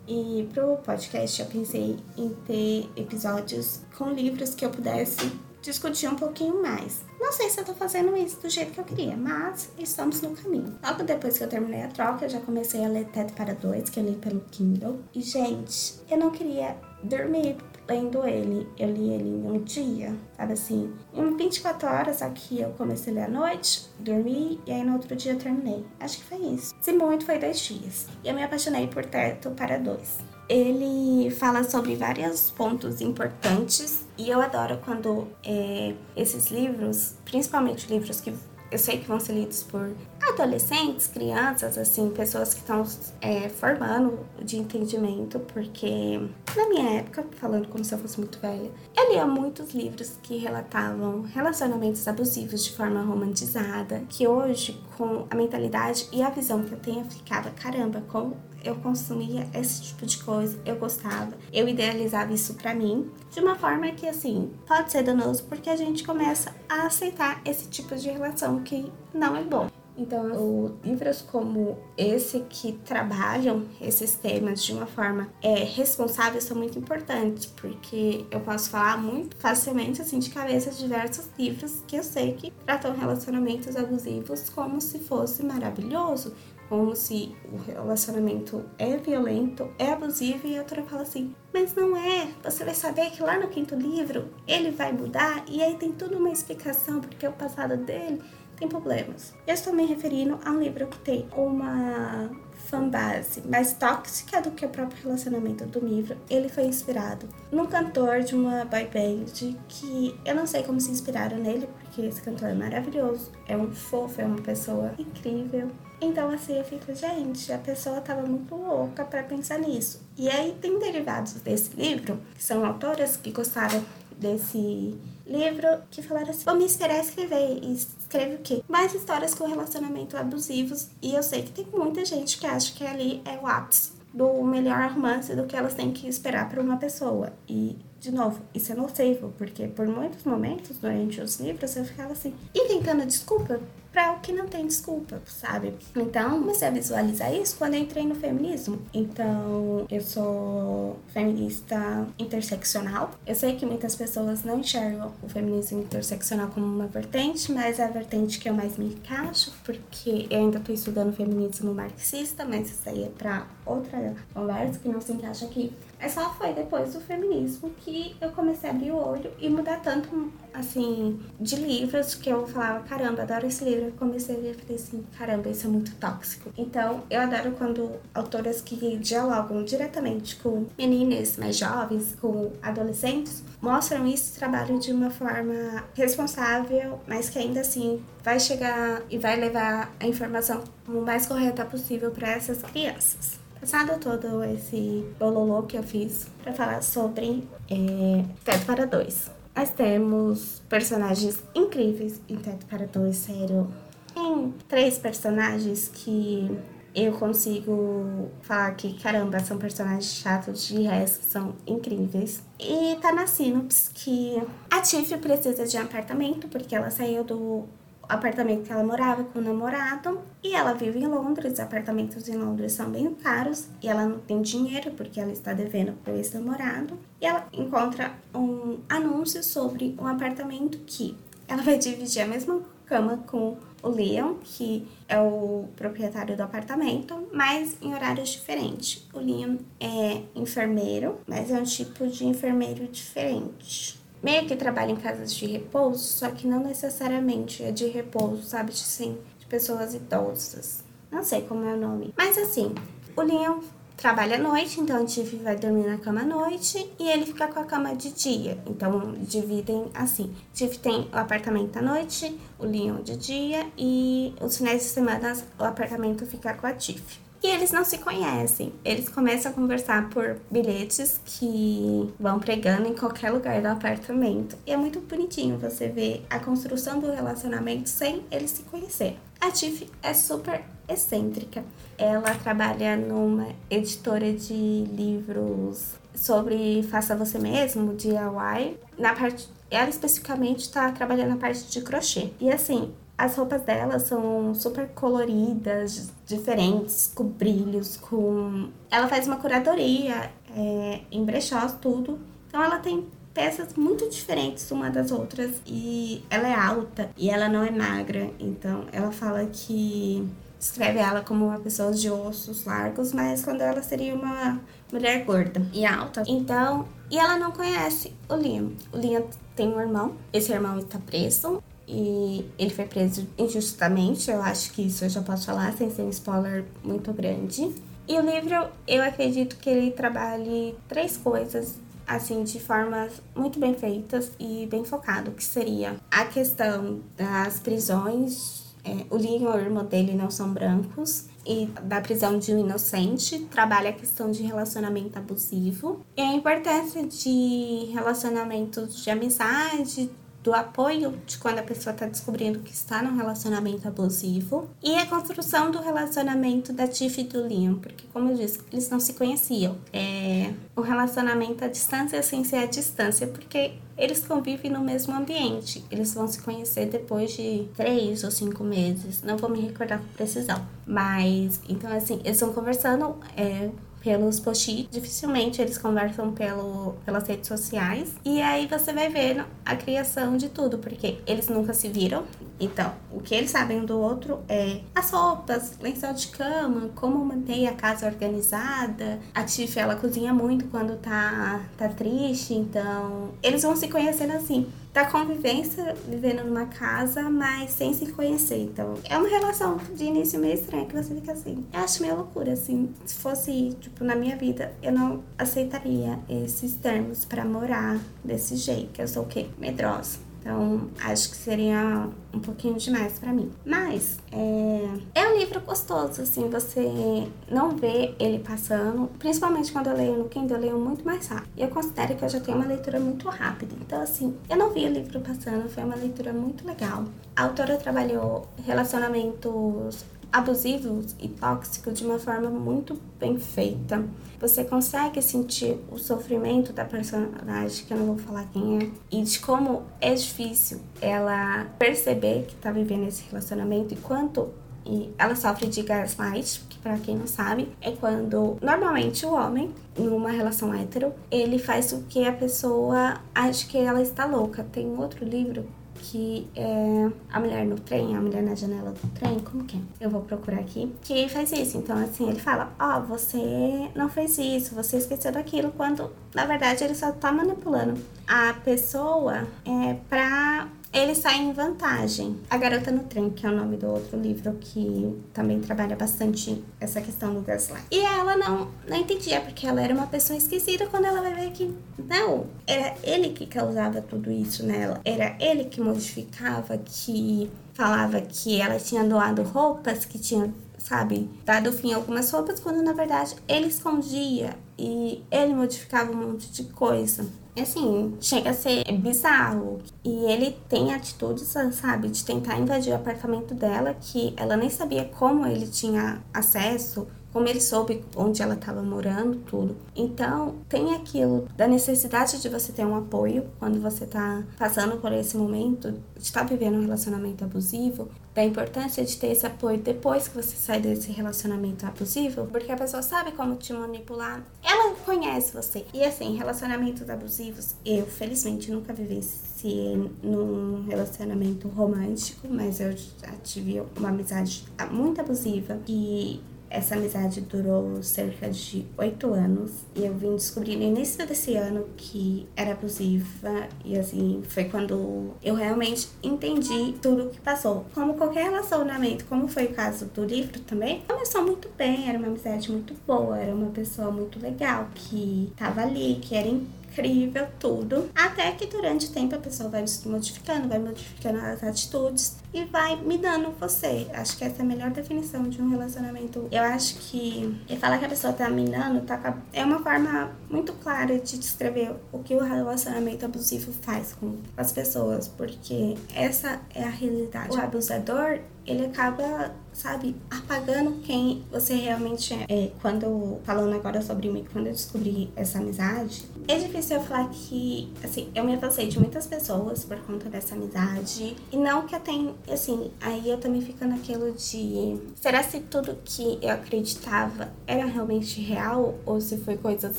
E 0.06 0.46
pro 0.52 0.76
podcast 0.84 1.40
eu 1.40 1.46
pensei 1.46 1.96
em 2.18 2.28
ter 2.46 2.90
episódios 2.94 3.80
com 3.96 4.10
livros 4.10 4.54
que 4.54 4.66
eu 4.66 4.70
pudesse 4.70 5.32
discutir 5.62 6.08
um 6.08 6.16
pouquinho 6.16 6.62
mais. 6.62 7.02
Não 7.18 7.32
sei 7.32 7.48
se 7.48 7.58
eu 7.58 7.64
tô 7.64 7.72
fazendo 7.72 8.14
isso 8.16 8.38
do 8.38 8.50
jeito 8.50 8.72
que 8.72 8.80
eu 8.80 8.84
queria, 8.84 9.16
mas 9.16 9.70
estamos 9.78 10.20
no 10.20 10.36
caminho. 10.36 10.78
Logo 10.86 11.04
depois 11.04 11.38
que 11.38 11.44
eu 11.44 11.48
terminei 11.48 11.82
a 11.82 11.88
troca, 11.88 12.26
eu 12.26 12.28
já 12.28 12.40
comecei 12.40 12.84
a 12.84 12.88
ler 12.88 13.06
Teto 13.06 13.32
para 13.32 13.54
Dois, 13.54 13.88
que 13.88 13.98
eu 13.98 14.04
li 14.04 14.14
pelo 14.16 14.40
Kindle. 14.50 15.00
E, 15.14 15.22
gente, 15.22 15.94
eu 16.10 16.18
não 16.18 16.30
queria 16.30 16.76
dormir 17.06 17.56
lendo 17.88 18.26
ele. 18.26 18.68
Eu 18.78 18.90
li 18.90 19.10
ele 19.10 19.28
em 19.28 19.46
um 19.46 19.62
dia, 19.62 20.14
sabe 20.36 20.52
assim? 20.52 20.92
Em 21.14 21.36
24 21.36 21.88
horas 21.88 22.22
aqui 22.22 22.60
eu 22.60 22.70
comecei 22.70 23.12
a 23.12 23.16
ler 23.16 23.25
à 23.25 23.28
noite, 23.28 23.88
dormi 23.98 24.60
e 24.66 24.72
aí 24.72 24.84
no 24.84 24.94
outro 24.94 25.14
dia 25.14 25.32
eu 25.32 25.38
terminei. 25.38 25.84
Acho 26.00 26.18
que 26.18 26.25
foi 26.25 26.38
isso. 26.38 26.75
Se 26.80 26.92
muito, 26.92 27.25
foi 27.25 27.38
dois 27.38 27.58
dias. 27.60 28.06
E 28.25 28.28
eu 28.28 28.34
me 28.34 28.42
apaixonei 28.42 28.86
por 28.88 29.04
Teto 29.04 29.50
para 29.50 29.78
Dois. 29.78 30.18
Ele 30.48 31.30
fala 31.30 31.64
sobre 31.64 31.96
vários 31.96 32.50
pontos 32.52 33.00
importantes 33.00 34.06
e 34.16 34.28
eu 34.28 34.40
adoro 34.40 34.80
quando 34.84 35.26
é, 35.44 35.94
esses 36.16 36.48
livros, 36.50 37.14
principalmente 37.25 37.88
livros 37.88 38.20
que 38.20 38.32
eu 38.70 38.78
sei 38.78 38.98
que 38.98 39.06
vão 39.06 39.20
ser 39.20 39.32
lidos 39.32 39.62
por 39.62 39.92
adolescentes, 40.28 41.06
crianças, 41.06 41.78
assim, 41.78 42.11
pessoas 42.11 42.54
que 42.54 42.61
estão 42.61 42.85
é, 43.21 43.49
formando 43.49 44.18
de 44.42 44.59
entendimento, 44.59 45.38
porque 45.40 46.21
na 46.56 46.68
minha 46.68 46.99
época, 47.00 47.25
falando 47.37 47.68
como 47.68 47.85
se 47.85 47.95
eu 47.95 47.99
fosse 47.99 48.18
muito 48.18 48.38
velha, 48.38 48.71
eu 48.97 49.11
lia 49.11 49.26
muitos 49.26 49.73
livros 49.73 50.18
que 50.23 50.37
relatavam 50.37 51.23
relacionamentos 51.23 52.06
abusivos 52.09 52.64
de 52.64 52.76
forma 52.76 53.02
romantizada, 53.02 54.02
que 54.09 54.26
hoje, 54.26 54.80
com 54.97 55.26
a 55.30 55.35
mentalidade 55.35 56.09
e 56.12 56.23
a 56.23 56.30
visão 56.30 56.62
que 56.62 56.73
eu 56.73 56.78
tenho, 56.78 57.04
ficava, 57.04 57.50
caramba, 57.50 58.02
como 58.09 58.37
eu 58.64 58.75
consumia 58.76 59.47
esse 59.54 59.83
tipo 59.83 60.04
de 60.04 60.18
coisa, 60.23 60.59
eu 60.64 60.76
gostava, 60.76 61.33
eu 61.52 61.68
idealizava 61.68 62.33
isso 62.33 62.54
para 62.54 62.75
mim, 62.75 63.11
de 63.30 63.40
uma 63.40 63.54
forma 63.54 63.90
que 63.92 64.09
assim, 64.09 64.50
pode 64.66 64.90
ser 64.90 65.02
danoso 65.02 65.45
porque 65.45 65.71
a 65.71 65.76
gente 65.76 66.04
começa 66.04 66.54
a 66.68 66.87
aceitar 66.87 67.40
esse 67.45 67.68
tipo 67.68 67.95
de 67.95 68.09
relação 68.09 68.62
que 68.62 68.90
não 69.14 69.37
é 69.37 69.42
bom. 69.42 69.71
Então, 69.96 70.76
livros 70.84 71.22
como 71.22 71.78
esse 71.96 72.40
que 72.48 72.72
trabalham 72.84 73.64
esses 73.80 74.14
temas 74.14 74.62
de 74.62 74.72
uma 74.72 74.86
forma 74.86 75.28
é, 75.42 75.64
responsável 75.64 76.40
são 76.40 76.56
muito 76.56 76.78
importantes, 76.78 77.46
porque 77.46 78.26
eu 78.30 78.40
posso 78.40 78.70
falar 78.70 78.98
muito 78.98 79.36
facilmente, 79.36 80.02
assim, 80.02 80.18
de 80.18 80.30
cabeça, 80.30 80.70
diversos 80.70 81.30
livros 81.38 81.82
que 81.86 81.96
eu 81.96 82.02
sei 82.02 82.34
que 82.34 82.50
tratam 82.64 82.94
relacionamentos 82.94 83.74
abusivos 83.76 84.50
como 84.50 84.80
se 84.80 84.98
fosse 84.98 85.42
maravilhoso, 85.42 86.34
como 86.68 86.94
se 86.96 87.34
o 87.52 87.56
relacionamento 87.56 88.64
é 88.78 88.96
violento, 88.96 89.70
é 89.78 89.92
abusivo, 89.92 90.46
e 90.46 90.56
a 90.56 90.60
outra 90.60 90.82
fala 90.82 91.02
assim: 91.02 91.34
mas 91.52 91.74
não 91.74 91.96
é. 91.96 92.28
Você 92.42 92.64
vai 92.64 92.74
saber 92.74 93.10
que 93.10 93.22
lá 93.22 93.38
no 93.38 93.48
quinto 93.48 93.74
livro 93.74 94.28
ele 94.46 94.70
vai 94.70 94.92
mudar, 94.92 95.44
e 95.48 95.62
aí 95.62 95.76
tem 95.76 95.92
toda 95.92 96.16
uma 96.16 96.30
explicação 96.30 97.00
porque 97.00 97.26
o 97.26 97.32
passado 97.32 97.76
dele 97.76 98.20
tem 98.56 98.68
problemas. 98.68 99.34
Eu 99.46 99.54
estou 99.54 99.72
me 99.72 99.84
referindo 99.84 100.38
a 100.44 100.50
um 100.50 100.60
livro 100.60 100.86
que 100.86 100.98
tem 100.98 101.26
uma 101.36 102.30
fanbase 102.66 103.42
mais 103.46 103.75
tóxica 103.75 104.40
do 104.40 104.50
que 104.50 104.66
o 104.66 104.68
próprio 104.68 105.02
relacionamento 105.02 105.64
do 105.66 105.80
livro. 105.80 106.16
Ele 106.28 106.48
foi 106.48 106.64
inspirado 106.64 107.28
num 107.50 107.66
cantor 107.66 108.20
de 108.20 108.34
uma 108.34 108.64
boy 108.64 108.86
band 108.86 109.54
que 109.68 110.18
eu 110.25 110.34
não 110.34 110.46
sei 110.46 110.62
como 110.62 110.80
se 110.80 110.90
inspiraram 110.90 111.38
nele, 111.38 111.68
porque 111.80 112.02
esse 112.02 112.20
cantor 112.20 112.48
é 112.48 112.54
maravilhoso, 112.54 113.30
é 113.46 113.56
um 113.56 113.72
fofo, 113.72 114.20
é 114.20 114.25
uma 114.25 114.40
pessoa 114.40 114.92
incrível. 114.98 115.70
Então, 116.00 116.28
assim, 116.28 116.58
eu 116.58 116.64
fico, 116.64 116.94
gente, 116.94 117.50
a 117.52 117.58
pessoa 117.58 118.00
tava 118.02 118.22
muito 118.22 118.54
louca 118.54 119.04
para 119.04 119.22
pensar 119.22 119.58
nisso. 119.58 120.02
E 120.16 120.28
aí 120.28 120.54
tem 120.60 120.78
derivados 120.78 121.34
desse 121.34 121.75
livro, 121.75 122.20
que 122.34 122.44
são 122.44 122.66
autoras 122.66 123.16
que 123.16 123.30
gostaram 123.30 123.82
desse 124.18 124.98
livro 125.26 125.68
que 125.90 126.02
falaram 126.02 126.30
assim: 126.30 126.44
vou 126.44 126.56
me 126.56 126.66
esperar 126.66 127.00
escrever. 127.00 127.60
Escreve 128.06 128.36
o 128.36 128.38
quê? 128.38 128.62
Mais 128.68 128.94
histórias 128.94 129.34
com 129.34 129.48
relacionamento 129.48 130.16
abusivos. 130.16 130.88
E 131.02 131.12
eu 131.12 131.22
sei 131.25 131.42
que 131.42 131.50
tem 131.50 131.66
muita 131.72 132.04
gente 132.04 132.38
que 132.38 132.46
acha 132.46 132.72
que 132.72 132.86
ali 132.86 133.20
é 133.25 133.36
o 133.36 133.48
ápice 133.48 133.90
do 134.14 134.44
melhor 134.44 134.92
romance 134.92 135.34
do 135.34 135.44
que 135.44 135.56
elas 135.56 135.75
têm 135.75 135.92
que 135.92 136.08
esperar 136.08 136.48
para 136.48 136.62
uma 136.62 136.76
pessoa. 136.76 137.32
E, 137.48 137.76
de 137.98 138.12
novo, 138.12 138.40
isso 138.54 138.70
é 138.70 138.76
nocivo, 138.76 139.34
porque 139.36 139.66
por 139.66 139.88
muitos 139.88 140.22
momentos 140.22 140.78
durante 140.78 141.20
os 141.20 141.40
livros 141.40 141.76
eu 141.76 141.84
ficava 141.84 142.12
assim, 142.12 142.32
inventando 142.54 143.04
desculpa 143.04 143.60
para 143.96 144.12
o 144.12 144.20
que 144.20 144.30
não 144.30 144.46
tem 144.46 144.66
desculpa, 144.66 145.22
sabe? 145.24 145.72
Então, 145.96 146.40
comecei 146.40 146.68
a 146.68 146.70
visualizar 146.70 147.34
isso 147.34 147.56
quando 147.56 147.76
entrei 147.76 148.04
no 148.04 148.14
feminismo. 148.14 148.78
Então, 148.92 149.86
eu 149.90 150.02
sou 150.02 150.98
feminista 151.14 152.06
interseccional. 152.18 153.12
Eu 153.26 153.34
sei 153.34 153.56
que 153.56 153.64
muitas 153.64 153.96
pessoas 153.96 154.44
não 154.44 154.60
enxergam 154.60 155.14
o 155.22 155.28
feminismo 155.30 155.80
interseccional 155.80 156.48
como 156.48 156.66
uma 156.66 156.86
vertente, 156.86 157.50
mas 157.50 157.78
é 157.78 157.84
a 157.84 157.88
vertente 157.88 158.38
que 158.38 158.50
eu 158.50 158.52
mais 158.52 158.76
me 158.76 158.88
encaixo, 158.88 159.50
porque 159.64 160.26
eu 160.28 160.40
ainda 160.40 160.58
estou 160.58 160.74
estudando 160.74 161.16
feminismo 161.16 161.72
marxista, 161.72 162.44
mas 162.44 162.68
isso 162.68 162.86
aí 162.90 163.04
é 163.04 163.08
para 163.08 163.46
outra 163.64 164.14
conversa 164.34 164.78
que 164.78 164.90
não 164.90 165.00
se 165.00 165.12
encaixa 165.12 165.46
aqui. 165.46 165.72
É 165.98 166.08
só 166.08 166.32
foi 166.34 166.52
depois 166.52 166.92
do 166.92 167.00
feminismo 167.00 167.70
que 167.78 168.14
eu 168.20 168.30
comecei 168.30 168.68
a 168.68 168.72
abrir 168.72 168.90
o 168.90 168.96
olho 168.96 169.32
e 169.38 169.48
mudar 169.48 169.80
tanto, 169.80 170.30
assim, 170.52 171.18
de 171.40 171.56
livros 171.56 172.14
que 172.14 172.28
eu 172.28 172.46
falava, 172.46 172.80
caramba, 172.80 173.22
adoro 173.22 173.46
esse 173.46 173.64
livro. 173.64 173.86
Eu 173.86 173.92
comecei 173.92 174.36
a 174.36 174.40
ver 174.40 174.50
e 174.50 174.54
falei 174.54 174.76
assim, 174.76 175.06
caramba, 175.16 175.48
isso 175.48 175.66
é 175.66 175.70
muito 175.70 175.94
tóxico. 175.96 176.52
Então, 176.56 177.02
eu 177.08 177.20
adoro 177.20 177.52
quando 177.52 177.92
autoras 178.14 178.60
que 178.60 178.96
dialogam 178.98 179.64
diretamente 179.64 180.36
com 180.36 180.66
meninas 180.76 181.36
mais 181.36 181.56
jovens, 181.56 182.14
com 182.20 182.52
adolescentes, 182.62 183.42
mostram 183.60 184.06
esse 184.06 184.38
trabalho 184.38 184.78
de 184.78 184.92
uma 184.92 185.10
forma 185.10 185.84
responsável, 185.94 187.00
mas 187.06 187.30
que 187.30 187.38
ainda 187.38 187.60
assim 187.60 188.02
vai 188.22 188.38
chegar 188.38 189.02
e 189.08 189.18
vai 189.18 189.36
levar 189.36 189.94
a 189.98 190.06
informação 190.06 190.62
o 190.86 191.00
mais 191.00 191.26
correta 191.26 191.64
possível 191.64 192.10
para 192.10 192.32
essas 192.32 192.62
crianças. 192.62 193.45
Passado 193.68 193.99
todo 193.99 194.44
esse 194.44 195.04
bololô 195.18 195.64
que 195.64 195.76
eu 195.76 195.82
fiz 195.82 196.28
para 196.40 196.52
falar 196.52 196.80
sobre 196.85 197.42
é, 197.68 198.25
Teto 198.44 198.64
para 198.64 198.87
Dois. 198.87 199.28
Nós 199.56 199.70
temos 199.70 200.62
personagens 200.68 201.42
incríveis 201.52 202.20
em 202.28 202.37
Teto 202.37 202.64
para 202.66 202.87
Dois, 202.87 203.16
sério. 203.16 203.66
tem 204.14 204.54
três 204.68 204.99
personagens 204.99 205.90
que 205.92 206.49
eu 206.94 207.11
consigo 207.14 208.30
falar 208.42 208.70
que, 208.76 208.94
caramba, 209.00 209.40
são 209.40 209.58
personagens 209.58 210.14
chatos, 210.14 210.68
de 210.68 210.82
resto 210.82 211.25
são 211.25 211.56
incríveis. 211.66 212.44
E 212.61 212.94
tá 213.02 213.11
na 213.12 213.26
sinopse 213.26 213.90
que 213.92 214.40
a 214.70 214.80
Tiff 214.80 215.16
precisa 215.18 215.66
de 215.66 215.76
um 215.76 215.82
apartamento 215.82 216.46
porque 216.46 216.73
ela 216.73 216.88
saiu 216.88 217.25
do 217.25 217.64
apartamento 218.08 218.64
que 218.64 218.72
ela 218.72 218.84
morava 218.84 219.25
com 219.25 219.38
o 219.38 219.42
namorado 219.42 220.20
e 220.42 220.54
ela 220.54 220.72
vive 220.72 220.98
em 220.98 221.06
Londres. 221.06 221.54
Os 221.54 221.60
apartamentos 221.60 222.28
em 222.28 222.36
Londres 222.36 222.72
são 222.72 222.90
bem 222.90 223.12
caros 223.14 223.68
e 223.82 223.88
ela 223.88 224.06
não 224.06 224.18
tem 224.20 224.42
dinheiro 224.42 224.90
porque 224.92 225.20
ela 225.20 225.32
está 225.32 225.52
devendo 225.52 225.92
para 226.02 226.12
o 226.12 226.16
ex-namorado. 226.16 226.98
E 227.20 227.26
ela 227.26 227.46
encontra 227.52 228.12
um 228.34 228.78
anúncio 228.88 229.42
sobre 229.42 229.94
um 229.98 230.06
apartamento 230.06 230.78
que 230.86 231.16
ela 231.48 231.62
vai 231.62 231.78
dividir 231.78 232.22
a 232.22 232.26
mesma 232.26 232.60
cama 232.86 233.18
com 233.26 233.56
o 233.82 233.88
Leon, 233.88 234.34
que 234.42 234.86
é 235.08 235.18
o 235.18 235.68
proprietário 235.76 236.36
do 236.36 236.42
apartamento, 236.42 237.28
mas 237.32 237.76
em 237.80 237.94
horários 237.94 238.30
diferentes. 238.30 239.06
O 239.12 239.18
Leon 239.18 239.58
é 239.78 240.22
enfermeiro, 240.34 241.20
mas 241.26 241.50
é 241.50 241.54
um 241.54 241.64
tipo 241.64 242.06
de 242.06 242.26
enfermeiro 242.26 242.86
diferente. 242.88 244.05
Meio 244.26 244.45
que 244.45 244.56
trabalha 244.56 244.90
em 244.90 244.97
casas 244.97 245.33
de 245.33 245.47
repouso, 245.47 246.02
só 246.02 246.28
que 246.30 246.49
não 246.49 246.59
necessariamente 246.59 247.62
é 247.62 247.71
de 247.71 247.87
repouso, 247.87 248.42
sabe? 248.42 248.73
Assim, 248.73 249.16
de 249.38 249.47
pessoas 249.47 249.95
idosas. 249.95 250.83
Não 251.12 251.23
sei 251.23 251.42
como 251.42 251.64
é 251.64 251.75
o 251.75 251.76
nome. 251.76 252.12
Mas 252.18 252.37
assim, 252.37 252.75
o 253.16 253.23
Leon 253.23 253.61
trabalha 253.97 254.35
à 254.35 254.38
noite, 254.40 254.80
então 254.80 255.00
o 255.00 255.06
Tiff 255.06 255.37
vai 255.37 255.54
dormir 255.54 255.87
na 255.87 255.99
cama 255.99 256.23
à 256.23 256.25
noite 256.25 256.90
e 256.99 257.09
ele 257.09 257.25
fica 257.25 257.47
com 257.47 257.61
a 257.61 257.64
cama 257.66 257.95
de 257.95 258.11
dia. 258.11 258.59
Então 258.66 259.14
dividem 259.21 259.92
assim. 259.95 260.35
Tiff 260.52 260.76
tem 260.80 261.09
o 261.12 261.16
apartamento 261.16 261.76
à 261.76 261.83
noite, 261.83 262.37
o 262.59 262.66
Leon 262.66 263.02
de 263.02 263.16
dia 263.16 263.64
e 263.78 264.35
os 264.40 264.56
finais 264.56 264.83
de 264.83 264.88
semana 264.88 265.35
o 265.56 265.62
apartamento 265.62 266.26
fica 266.26 266.52
com 266.52 266.66
a 266.66 266.73
Tiff. 266.73 267.21
E 267.46 267.48
eles 267.48 267.70
não 267.70 267.84
se 267.84 267.98
conhecem. 267.98 268.72
Eles 268.84 269.08
começam 269.08 269.52
a 269.52 269.54
conversar 269.54 270.10
por 270.10 270.36
bilhetes 270.50 271.20
que 271.24 272.12
vão 272.18 272.40
pregando 272.40 272.88
em 272.88 272.92
qualquer 272.92 273.30
lugar 273.30 273.62
do 273.62 273.68
apartamento. 273.68 274.58
E 274.66 274.72
é 274.72 274.76
muito 274.76 274.98
bonitinho 274.98 275.56
você 275.56 275.86
ver 275.86 276.26
a 276.28 276.40
construção 276.40 276.98
do 276.98 277.08
relacionamento 277.08 277.88
sem 277.88 278.24
eles 278.32 278.50
se 278.50 278.64
conhecer. 278.64 279.16
A 279.40 279.52
Tiff 279.52 279.88
é 280.02 280.12
super 280.12 280.64
excêntrica. 280.88 281.64
Ela 281.96 282.34
trabalha 282.34 282.96
numa 282.96 283.50
editora 283.70 284.32
de 284.32 284.84
livros 284.92 285.94
sobre 286.16 286.82
faça 286.90 287.14
você 287.14 287.38
mesmo, 287.38 287.94
DIY. 287.94 288.76
Na 288.98 289.14
parte, 289.14 289.48
ela 289.70 289.88
especificamente 289.88 290.62
está 290.62 290.90
trabalhando 290.90 291.28
na 291.28 291.36
parte 291.36 291.70
de 291.70 291.80
crochê. 291.80 292.30
E 292.40 292.50
assim, 292.50 292.92
as 293.18 293.35
roupas 293.37 293.62
dela 293.62 293.99
são 293.99 294.54
super 294.54 294.88
coloridas, 294.88 296.12
diferentes, 296.26 297.11
com 297.14 297.25
brilhos, 297.25 297.96
com. 297.96 298.68
Ela 298.90 299.08
faz 299.08 299.26
uma 299.26 299.37
curadoria 299.37 300.30
é, 300.54 301.00
em 301.11 301.25
brechós, 301.25 301.75
tudo. 301.80 302.18
Então 302.49 302.62
ela 302.62 302.78
tem 302.78 303.06
peças 303.32 303.75
muito 303.75 304.08
diferentes 304.08 304.70
uma 304.70 304.88
das 304.90 305.11
outras 305.11 305.61
e 305.66 306.25
ela 306.30 306.49
é 306.49 306.54
alta 306.54 307.11
e 307.16 307.30
ela 307.30 307.49
não 307.49 307.62
é 307.62 307.70
magra. 307.70 308.30
Então 308.38 308.85
ela 308.92 309.11
fala 309.11 309.46
que 309.46 310.26
descreve 310.58 310.99
ela 310.99 311.23
como 311.23 311.46
uma 311.46 311.58
pessoa 311.58 311.92
de 311.92 312.11
ossos 312.11 312.64
largos, 312.64 313.12
mas 313.12 313.44
quando 313.44 313.61
ela 313.61 313.82
seria 313.82 314.14
uma 314.14 314.61
mulher 314.92 315.25
gorda 315.25 315.66
e 315.73 315.85
alta. 315.87 316.23
Então, 316.26 316.87
e 317.11 317.18
ela 317.18 317.38
não 317.38 317.52
conhece 317.52 318.14
o 318.28 318.35
Liam. 318.35 318.73
O 318.92 318.99
Liam 318.99 319.25
tem 319.54 319.68
um 319.68 319.80
irmão, 319.80 320.16
esse 320.32 320.52
irmão 320.52 320.78
está 320.78 320.99
preso 320.99 321.62
e 321.88 322.44
ele 322.58 322.70
foi 322.70 322.86
preso 322.86 323.26
injustamente. 323.38 324.30
Eu 324.30 324.42
acho 324.42 324.72
que 324.72 324.82
isso 324.82 325.04
eu 325.04 325.08
já 325.08 325.22
posso 325.22 325.46
falar 325.46 325.72
sem 325.74 325.90
ser 325.90 326.02
um 326.02 326.10
spoiler 326.10 326.64
muito 326.82 327.12
grande. 327.12 327.72
E 328.08 328.16
o 328.18 328.20
livro, 328.20 328.68
eu 328.86 329.02
acredito 329.02 329.56
que 329.56 329.68
ele 329.68 329.90
trabalhe 329.90 330.76
três 330.88 331.16
coisas 331.16 331.76
assim 332.06 332.44
de 332.44 332.60
formas 332.60 333.20
muito 333.34 333.58
bem 333.58 333.75
feitas 333.75 334.30
e 334.38 334.66
bem 334.70 334.84
focado, 334.84 335.32
que 335.32 335.42
seria 335.42 335.96
a 336.10 336.25
questão 336.25 337.00
das 337.16 337.58
prisões. 337.58 338.64
É, 338.84 339.04
o 339.10 339.16
Leon 339.16 339.40
e 339.40 339.46
o 339.46 339.58
irmão 339.58 339.84
dele 339.84 340.14
não 340.14 340.30
são 340.30 340.52
brancos 340.52 341.26
e 341.44 341.66
da 341.82 342.00
prisão 342.00 342.38
de 342.38 342.52
um 342.54 342.60
inocente, 342.60 343.40
trabalha 343.50 343.90
a 343.90 343.92
questão 343.92 344.30
de 344.30 344.42
relacionamento 344.42 345.18
abusivo 345.18 346.04
e 346.16 346.20
a 346.20 346.32
importância 346.32 347.04
de 347.04 347.88
relacionamentos 347.92 349.02
de 349.02 349.10
amizade, 349.10 350.10
do 350.47 350.54
apoio 350.54 351.13
de 351.26 351.39
quando 351.39 351.59
a 351.59 351.63
pessoa 351.63 351.93
está 351.93 352.06
descobrindo 352.06 352.61
que 352.61 352.73
está 352.73 353.02
num 353.02 353.17
relacionamento 353.17 353.89
abusivo 353.89 354.71
e 354.80 354.95
a 354.95 355.04
construção 355.04 355.73
do 355.73 355.80
relacionamento 355.80 356.73
da 356.73 356.87
Tiff 356.87 357.21
e 357.21 357.25
do 357.25 357.45
Liam, 357.45 357.75
porque 357.80 358.04
como 358.13 358.30
eu 358.30 358.37
disse, 358.37 358.61
eles 358.73 358.89
não 358.89 359.00
se 359.00 359.15
conheciam. 359.15 359.76
É 359.93 360.52
o 360.76 360.82
relacionamento 360.82 361.65
à 361.65 361.69
distância 361.69 362.23
sem 362.23 362.45
ser 362.45 362.59
à 362.59 362.67
distância, 362.67 363.26
porque 363.26 363.73
eles 363.99 364.25
convivem 364.25 364.71
no 364.71 364.80
mesmo 364.80 365.17
ambiente. 365.17 365.82
Eles 365.91 366.15
vão 366.15 366.28
se 366.28 366.41
conhecer 366.43 366.87
depois 366.87 367.32
de 367.32 367.67
três 367.75 368.23
ou 368.23 368.30
cinco 368.30 368.63
meses. 368.63 369.23
Não 369.23 369.37
vou 369.37 369.50
me 369.50 369.61
recordar 369.61 369.99
com 369.99 370.06
precisão. 370.09 370.65
Mas, 370.87 371.61
então, 371.69 371.91
assim, 371.91 372.21
eles 372.23 372.37
estão 372.37 372.52
conversando 372.52 373.17
é, 373.37 373.71
pelos 374.06 374.38
post 374.38 374.88
dificilmente 374.88 375.60
eles 375.60 375.76
conversam 375.76 376.30
pelo, 376.30 376.95
pelas 377.04 377.26
redes 377.26 377.49
sociais. 377.49 378.14
E 378.25 378.40
aí 378.40 378.69
você 378.69 378.92
vai 378.92 379.08
vendo 379.08 379.45
a 379.64 379.75
criação 379.75 380.36
de 380.36 380.49
tudo, 380.49 380.78
porque 380.78 381.19
eles 381.26 381.49
nunca 381.49 381.75
se 381.75 381.88
viram. 381.88 382.23
Então, 382.58 382.92
o 383.12 383.21
que 383.21 383.34
eles 383.34 383.50
sabem 383.50 383.84
do 383.84 383.99
outro 383.99 384.40
é 384.49 384.80
as 384.95 385.10
roupas, 385.10 385.78
lençol 385.80 386.14
de 386.14 386.28
cama, 386.28 386.90
como 386.95 387.25
manter 387.25 387.66
a 387.66 387.75
casa 387.75 388.06
organizada. 388.06 389.19
A 389.34 389.45
Tiff, 389.45 389.78
ela 389.78 389.97
cozinha 389.97 390.32
muito 390.32 390.66
quando 390.69 390.97
tá, 390.97 391.60
tá 391.76 391.88
triste, 391.88 392.54
então 392.54 393.30
eles 393.42 393.62
vão 393.62 393.76
se 393.76 393.88
conhecendo 393.88 394.32
assim 394.32 394.66
da 394.97 395.04
convivência, 395.04 395.95
vivendo 396.08 396.42
numa 396.42 396.64
casa, 396.64 397.28
mas 397.28 397.71
sem 397.73 397.92
se 397.92 398.06
conhecer. 398.12 398.62
Então, 398.62 398.95
é 399.04 399.19
uma 399.19 399.28
relação 399.28 399.76
de 399.95 400.04
início 400.04 400.40
meio 400.40 400.54
estranha 400.54 400.86
que 400.86 400.97
você 400.97 401.14
fica 401.14 401.32
assim. 401.32 401.66
Eu 401.71 401.80
acho 401.80 402.00
meio 402.00 402.16
loucura, 402.16 402.54
assim. 402.54 402.88
Se 403.04 403.16
fosse, 403.16 403.76
tipo, 403.78 404.02
na 404.02 404.16
minha 404.16 404.36
vida, 404.36 404.73
eu 404.82 404.90
não 404.90 405.23
aceitaria 405.36 406.19
esses 406.30 406.76
termos 406.76 407.26
para 407.26 407.45
morar 407.45 407.99
desse 408.25 408.56
jeito. 408.56 408.99
Eu 408.99 409.06
sou 409.06 409.25
o 409.25 409.26
quê? 409.26 409.49
Medrosa. 409.58 410.25
Então, 410.47 410.89
acho 411.00 411.30
que 411.30 411.37
seria 411.37 412.09
um 412.32 412.39
pouquinho 412.39 412.76
demais 412.76 413.19
para 413.19 413.32
mim. 413.32 413.50
Mas 413.65 414.21
é, 414.30 415.23
é 415.23 415.28
um 415.28 415.39
livro 415.39 415.61
gostoso, 415.61 416.23
assim, 416.23 416.49
você 416.49 417.26
não 417.50 417.71
vê 417.71 418.15
ele 418.21 418.39
passando. 418.39 419.09
Principalmente 419.19 419.73
quando 419.73 419.89
eu 419.89 419.97
leio 419.97 420.17
no 420.17 420.28
Kindle, 420.28 420.56
eu 420.56 420.61
leio 420.61 420.78
muito 420.78 421.04
mais 421.04 421.26
rápido. 421.26 421.50
E 421.56 421.63
eu 421.63 421.69
considero 421.69 422.15
que 422.15 422.25
eu 422.25 422.28
já 422.28 422.39
tenho 422.39 422.59
uma 422.59 422.67
leitura 422.67 423.00
muito 423.00 423.28
rápida. 423.28 423.75
Então, 423.80 424.00
assim, 424.00 424.37
eu 424.49 424.56
não 424.56 424.73
vi 424.73 424.85
o 424.85 424.93
livro 424.93 425.19
passando, 425.19 425.69
foi 425.69 425.82
uma 425.82 425.97
leitura 425.97 426.32
muito 426.32 426.65
legal. 426.65 427.04
A 427.35 427.43
autora 427.43 427.76
trabalhou 427.76 428.47
relacionamentos 428.65 430.04
abusivos 430.32 431.15
e 431.21 431.28
tóxicos 431.28 431.99
de 431.99 432.04
uma 432.04 432.19
forma 432.19 432.50
muito 432.50 433.00
bem 433.19 433.39
feita. 433.39 434.04
Você 434.41 434.65
consegue 434.65 435.23
sentir 435.23 435.78
o 435.91 435.99
sofrimento 435.99 436.73
da 436.73 436.84
personagem, 436.84 437.86
que 437.86 437.93
eu 437.93 437.99
não 437.99 438.06
vou 438.06 438.19
falar 438.19 438.47
quem 438.52 438.78
é, 438.78 438.91
e 439.10 439.23
de 439.23 439.39
como 439.41 439.82
é 440.00 440.12
difícil 440.15 440.80
ela 441.00 441.67
perceber 441.78 442.45
que 442.47 442.54
tá 442.56 442.71
vivendo 442.71 443.08
esse 443.08 443.25
relacionamento 443.30 443.95
e 443.95 443.97
quanto 443.97 444.50
e 444.89 445.12
ela 445.19 445.34
sofre 445.34 445.67
de 445.67 445.82
gaslight, 445.82 446.60
que 446.69 446.78
para 446.78 446.97
quem 446.99 447.17
não 447.17 447.26
sabe, 447.26 447.69
é 447.80 447.91
quando 447.91 448.56
normalmente 448.62 449.26
o 449.26 449.32
homem, 449.32 449.75
numa 449.99 450.30
relação 450.30 450.73
hétero, 450.73 451.12
ele 451.28 451.58
faz 451.58 451.93
o 451.93 452.02
que 452.02 452.25
a 452.25 452.32
pessoa 452.32 453.21
acha 453.34 453.67
que 453.67 453.76
ela 453.76 454.00
está 454.00 454.25
louca. 454.25 454.65
Tem 454.71 454.86
outro 454.97 455.25
livro 455.25 455.67
que 455.97 456.49
é 456.54 457.11
a 457.32 457.41
mulher 457.41 457.67
no 457.67 457.76
trem, 457.76 458.17
a 458.17 458.21
mulher 458.21 458.43
na 458.43 458.54
janela 458.54 458.93
do 458.93 459.09
trem, 459.15 459.39
como 459.41 459.65
que 459.65 459.76
é? 459.76 459.80
Eu 460.00 460.11
vou 460.11 460.23
procurar 460.23 460.61
aqui. 460.61 460.93
Que 461.02 461.28
faz 461.28 461.52
isso. 461.52 461.78
Então, 461.78 461.97
assim, 461.99 462.28
ele 462.28 462.41
fala: 462.41 462.73
Ó, 462.78 462.99
oh, 462.99 463.02
você 463.02 463.91
não 463.95 464.09
fez 464.09 464.39
isso, 464.39 464.75
você 464.75 464.99
esqueceu 464.99 465.32
daquilo, 465.32 465.73
quando 465.76 466.11
na 466.35 466.45
verdade 466.45 466.85
ele 466.85 466.95
só 466.95 467.13
tá 467.13 467.32
manipulando 467.32 467.99
a 468.26 468.54
pessoa 468.65 469.47
é, 469.65 469.95
pra 470.09 470.69
ele 470.92 471.14
sai 471.14 471.38
em 471.38 471.52
vantagem. 471.52 472.36
A 472.49 472.56
Garota 472.56 472.90
no 472.90 473.04
Trem, 473.04 473.30
que 473.30 473.46
é 473.46 473.50
o 473.50 473.56
nome 473.56 473.76
do 473.76 473.86
outro 473.86 474.18
livro 474.18 474.52
que 474.60 475.14
também 475.32 475.60
trabalha 475.60 475.94
bastante 475.94 476.64
essa 476.80 477.00
questão 477.00 477.34
do 477.34 477.42
gaslight. 477.42 477.86
E 477.90 477.99
ela 478.00 478.36
não, 478.36 478.70
não 478.88 478.96
entendia, 478.96 479.40
porque 479.40 479.66
ela 479.66 479.82
era 479.82 479.94
uma 479.94 480.06
pessoa 480.06 480.36
esquecida 480.36 480.86
quando 480.86 481.04
ela 481.04 481.20
vai 481.20 481.34
ver 481.34 481.50
que 481.50 481.75
não, 481.99 482.46
era 482.66 482.94
ele 483.02 483.30
que 483.30 483.46
causava 483.46 484.00
tudo 484.00 484.30
isso 484.30 484.64
nela. 484.64 485.00
Era 485.04 485.36
ele 485.40 485.64
que 485.64 485.80
modificava, 485.80 486.78
que 486.78 487.50
falava 487.75 488.20
que 488.20 488.60
ela 488.60 488.78
tinha 488.78 489.04
doado 489.04 489.42
roupas 489.42 490.04
que 490.04 490.18
tinham 490.18 490.52
sabe, 490.78 491.28
dado 491.44 491.72
fim 491.72 491.92
a 491.92 491.96
algumas 491.96 492.30
roupas, 492.30 492.60
quando 492.60 492.80
na 492.80 492.92
verdade 492.92 493.34
ele 493.49 493.66
escondia 493.66 494.56
e 494.78 495.22
ele 495.30 495.52
modificava 495.52 496.12
um 496.12 496.28
monte 496.28 496.50
de 496.52 496.64
coisa. 496.64 497.26
Assim, 497.58 498.16
chega 498.21 498.50
a 498.50 498.54
ser 498.54 498.84
bizarro. 498.99 499.78
E 500.04 500.10
ele 500.30 500.56
tem 500.69 500.92
atitudes, 500.92 501.54
sabe, 501.73 502.08
de 502.08 502.25
tentar 502.25 502.58
invadir 502.58 502.92
o 502.92 502.97
apartamento 502.97 503.54
dela, 503.54 503.95
que 503.95 504.34
ela 504.36 504.56
nem 504.56 504.69
sabia 504.69 505.04
como 505.06 505.47
ele 505.47 505.66
tinha 505.66 506.23
acesso, 506.34 507.08
como 507.36 507.49
ele 507.49 507.60
soube 507.60 508.02
onde 508.16 508.40
ela 508.40 508.54
estava 508.54 508.80
morando, 508.80 509.36
tudo. 509.44 509.76
Então, 509.94 510.54
tem 510.70 510.94
aquilo 510.94 511.46
da 511.54 511.68
necessidade 511.68 512.40
de 512.40 512.49
você 512.49 512.72
ter 512.72 512.86
um 512.86 512.96
apoio 512.96 513.46
quando 513.58 513.78
você 513.78 514.04
está 514.04 514.42
passando 514.58 514.96
por 514.96 515.12
esse 515.12 515.36
momento, 515.36 515.92
de 516.16 516.22
estar 516.22 516.40
tá 516.40 516.46
vivendo 516.46 516.76
um 516.76 516.80
relacionamento 516.80 517.44
abusivo, 517.44 518.08
da 518.34 518.42
importância 518.42 519.04
de 519.04 519.14
ter 519.18 519.32
esse 519.32 519.46
apoio 519.46 519.76
depois 519.76 520.28
que 520.28 520.34
você 520.34 520.56
sai 520.56 520.80
desse 520.80 521.12
relacionamento 521.12 521.84
abusivo, 521.84 522.46
porque 522.46 522.72
a 522.72 522.76
pessoa 522.76 523.02
sabe 523.02 523.32
como 523.32 523.56
te 523.56 523.70
manipular, 523.75 524.42
ela 524.62 524.94
conhece 525.04 525.52
você. 525.52 525.84
E 525.92 526.02
assim, 526.02 526.38
relacionamentos 526.38 527.10
abusivos, 527.10 527.75
eu 527.84 528.06
felizmente 528.06 528.70
nunca 528.70 528.94
vivenciei 528.94 530.10
num 530.22 530.86
relacionamento 530.86 531.68
romântico, 531.68 532.49
mas 532.49 532.80
eu 532.80 532.92
já 532.96 533.32
tive 533.44 533.82
uma 533.94 534.08
amizade 534.08 534.64
muito 534.90 535.20
abusiva 535.20 535.78
e 535.86 536.40
essa 536.70 536.94
amizade 536.94 537.40
durou 537.40 538.02
cerca 538.02 538.48
de 538.50 538.86
oito 538.98 539.32
anos 539.32 539.84
e 539.94 540.04
eu 540.04 540.14
vim 540.14 540.34
descobrir 540.36 540.76
no 540.76 540.82
início 540.82 541.26
desse 541.26 541.54
ano 541.54 541.86
que 541.96 542.46
era 542.56 542.72
abusiva 542.72 543.68
e 543.84 543.98
assim 543.98 544.42
foi 544.48 544.64
quando 544.64 545.34
eu 545.42 545.54
realmente 545.54 546.08
entendi 546.22 546.94
tudo 547.00 547.26
o 547.26 547.30
que 547.30 547.40
passou. 547.40 547.86
Como 547.94 548.14
qualquer 548.14 548.44
relacionamento, 548.44 549.24
como 549.26 549.48
foi 549.48 549.66
o 549.66 549.74
caso 549.74 550.06
do 550.06 550.24
livro 550.24 550.60
também, 550.60 551.02
começou 551.06 551.42
muito 551.42 551.68
bem, 551.76 552.08
era 552.08 552.18
uma 552.18 552.28
amizade 552.28 552.70
muito 552.70 552.94
boa, 553.06 553.38
era 553.38 553.54
uma 553.54 553.70
pessoa 553.70 554.10
muito 554.10 554.40
legal 554.40 554.88
que 554.94 555.52
tava 555.56 555.82
ali, 555.82 556.18
que 556.20 556.34
era 556.34 556.48
incrível, 556.97 557.47
tudo. 557.59 558.11
Até 558.15 558.50
que 558.52 558.67
durante 558.67 559.06
o 559.06 559.11
tempo 559.11 559.35
a 559.35 559.39
pessoa 559.39 559.69
vai 559.69 559.87
se 559.87 560.09
modificando, 560.09 560.69
vai 560.69 560.78
modificando 560.78 561.39
as 561.39 561.63
atitudes 561.63 562.37
e 562.52 562.65
vai 562.65 562.97
me 562.97 563.19
dando 563.19 563.50
você. 563.59 564.06
Acho 564.15 564.37
que 564.39 564.45
essa 564.45 564.61
é 564.61 564.63
a 564.63 564.65
melhor 564.65 564.91
definição 564.91 565.43
de 565.45 565.61
um 565.61 565.69
relacionamento. 565.69 566.49
Eu 566.50 566.63
acho 566.63 566.97
que 566.97 567.61
falar 567.78 567.99
que 567.99 568.06
a 568.06 568.09
pessoa 568.09 568.32
tá 568.32 568.49
minando 568.49 569.00
tá, 569.02 569.37
é 569.52 569.65
uma 569.65 569.82
forma 569.82 570.30
muito 570.49 570.73
clara 570.75 571.19
de 571.19 571.39
descrever 571.39 571.95
o 572.11 572.21
que 572.21 572.35
o 572.35 572.43
relacionamento 572.43 573.25
abusivo 573.25 573.73
faz 573.73 574.15
com 574.15 574.39
as 574.56 574.73
pessoas, 574.73 575.28
porque 575.28 575.97
essa 576.15 576.61
é 576.75 576.82
a 576.82 576.91
realidade. 576.91 577.54
O 577.54 577.61
abusador, 577.61 578.41
ele 578.67 578.87
acaba 578.87 579.52
sabe, 579.76 580.17
apagando 580.30 581.00
quem 581.02 581.45
você 581.52 581.75
realmente 581.75 582.32
é. 582.32 582.47
é. 582.49 582.73
Quando, 582.80 583.39
falando 583.45 583.75
agora 583.75 584.00
sobre 584.00 584.30
mim, 584.30 584.45
quando 584.50 584.69
eu 584.69 584.73
descobri 584.73 585.30
essa 585.36 585.58
amizade, 585.58 586.25
é 586.49 586.56
difícil 586.58 586.97
eu 586.97 587.02
falar 587.02 587.28
que, 587.28 587.93
assim, 588.02 588.30
eu 588.34 588.43
me 588.43 588.54
afastei 588.54 588.89
de 588.89 588.99
muitas 588.99 589.26
pessoas 589.26 589.84
por 589.84 589.99
conta 589.99 590.30
dessa 590.30 590.54
amizade. 590.54 591.36
E 591.52 591.56
não 591.56 591.86
que 591.86 591.95
eu 591.95 592.00
tenha, 592.00 592.34
assim, 592.50 592.91
aí 593.00 593.28
eu 593.28 593.39
também 593.39 593.60
fico 593.60 593.84
naquilo 593.84 594.32
de, 594.32 594.99
será 595.21 595.43
se 595.43 595.60
tudo 595.60 595.99
que 596.04 596.39
eu 596.41 596.50
acreditava 596.50 597.50
era 597.67 597.84
realmente 597.84 598.41
real? 598.41 598.95
Ou 599.04 599.21
se 599.21 599.36
foi 599.36 599.58
coisas 599.58 599.99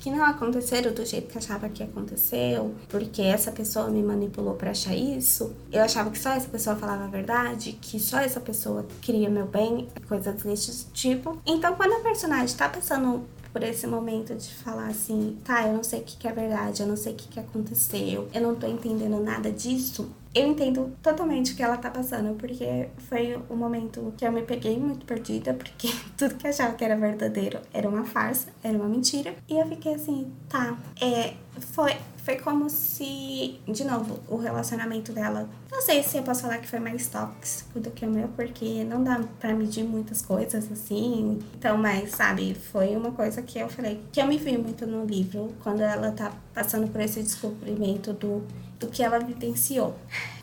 que 0.00 0.10
não 0.10 0.24
aconteceram 0.24 0.92
do 0.92 1.06
jeito 1.06 1.28
que 1.28 1.36
eu 1.36 1.40
achava 1.40 1.68
que 1.68 1.82
aconteceu? 1.82 2.74
Porque 2.88 3.22
essa 3.22 3.52
pessoa 3.52 3.88
me 3.88 4.02
manipulou 4.02 4.54
para 4.54 4.72
achar 4.72 4.96
isso? 4.96 5.54
Eu 5.70 5.82
achava 5.82 6.10
que 6.10 6.18
só 6.18 6.30
essa 6.30 6.48
pessoa 6.48 6.74
falava 6.74 7.04
a 7.04 7.08
verdade? 7.08 7.78
Que 7.80 8.00
só 8.00 8.18
essa 8.18 8.40
pessoa 8.40 8.84
queria 9.00 9.30
meu 9.30 9.46
bem? 9.46 9.59
Também, 9.60 9.88
coisas 10.08 10.42
desse 10.42 10.86
tipo. 10.92 11.38
Então, 11.44 11.74
quando 11.74 11.92
a 11.92 12.00
personagem 12.00 12.56
tá 12.56 12.68
passando 12.68 13.24
por 13.52 13.62
esse 13.62 13.86
momento 13.86 14.34
de 14.34 14.54
falar 14.54 14.86
assim, 14.86 15.36
tá, 15.44 15.66
eu 15.66 15.74
não 15.74 15.82
sei 15.82 16.00
o 16.00 16.04
que, 16.04 16.26
é 16.26 16.32
verdade, 16.32 16.82
eu 16.82 16.86
não 16.86 16.96
sei 16.96 17.12
o 17.12 17.16
que, 17.16 17.28
que 17.28 17.40
aconteceu, 17.40 18.28
eu 18.32 18.40
não 18.40 18.54
tô 18.54 18.66
entendendo 18.66 19.20
nada 19.20 19.50
disso, 19.50 20.08
eu 20.32 20.46
entendo 20.46 20.92
totalmente 21.02 21.52
o 21.52 21.56
que 21.56 21.62
ela 21.62 21.76
tá 21.76 21.90
passando, 21.90 22.36
porque 22.36 22.88
foi 23.08 23.34
o 23.48 23.54
um 23.54 23.56
momento 23.56 24.14
que 24.16 24.24
eu 24.24 24.30
me 24.30 24.42
peguei 24.42 24.78
muito 24.78 25.04
perdida, 25.04 25.52
porque 25.52 25.88
tudo 26.16 26.36
que 26.36 26.46
eu 26.46 26.50
achava 26.50 26.74
que 26.74 26.84
era 26.84 26.96
verdadeiro 26.96 27.58
era 27.74 27.88
uma 27.88 28.04
farsa, 28.04 28.50
era 28.62 28.78
uma 28.78 28.88
mentira. 28.88 29.34
E 29.48 29.58
eu 29.58 29.66
fiquei 29.66 29.94
assim, 29.94 30.30
tá, 30.48 30.78
é, 31.00 31.34
foi, 31.58 31.96
foi 32.30 32.38
como 32.38 32.70
se, 32.70 33.58
de 33.66 33.82
novo, 33.82 34.20
o 34.28 34.36
relacionamento 34.36 35.12
dela. 35.12 35.48
Não 35.70 35.80
sei 35.80 36.02
se 36.02 36.16
eu 36.16 36.22
posso 36.22 36.42
falar 36.42 36.58
que 36.58 36.68
foi 36.68 36.78
mais 36.78 37.08
tóxico 37.08 37.80
do 37.80 37.90
que 37.90 38.06
o 38.06 38.10
meu, 38.10 38.28
porque 38.28 38.84
não 38.84 39.02
dá 39.02 39.20
pra 39.40 39.52
medir 39.52 39.82
muitas 39.82 40.22
coisas 40.22 40.70
assim. 40.70 41.40
Então, 41.56 41.76
mas, 41.76 42.12
sabe, 42.12 42.54
foi 42.54 42.94
uma 42.96 43.10
coisa 43.10 43.42
que 43.42 43.58
eu 43.58 43.68
falei, 43.68 44.00
que 44.12 44.20
eu 44.20 44.26
me 44.26 44.38
vi 44.38 44.56
muito 44.56 44.86
no 44.86 45.04
livro, 45.04 45.52
quando 45.62 45.80
ela 45.80 46.12
tá 46.12 46.32
passando 46.54 46.88
por 46.88 47.00
esse 47.00 47.20
descobrimento 47.20 48.12
do 48.12 48.42
do 48.78 48.86
que 48.86 49.02
ela 49.02 49.18
vivenciou. 49.18 49.94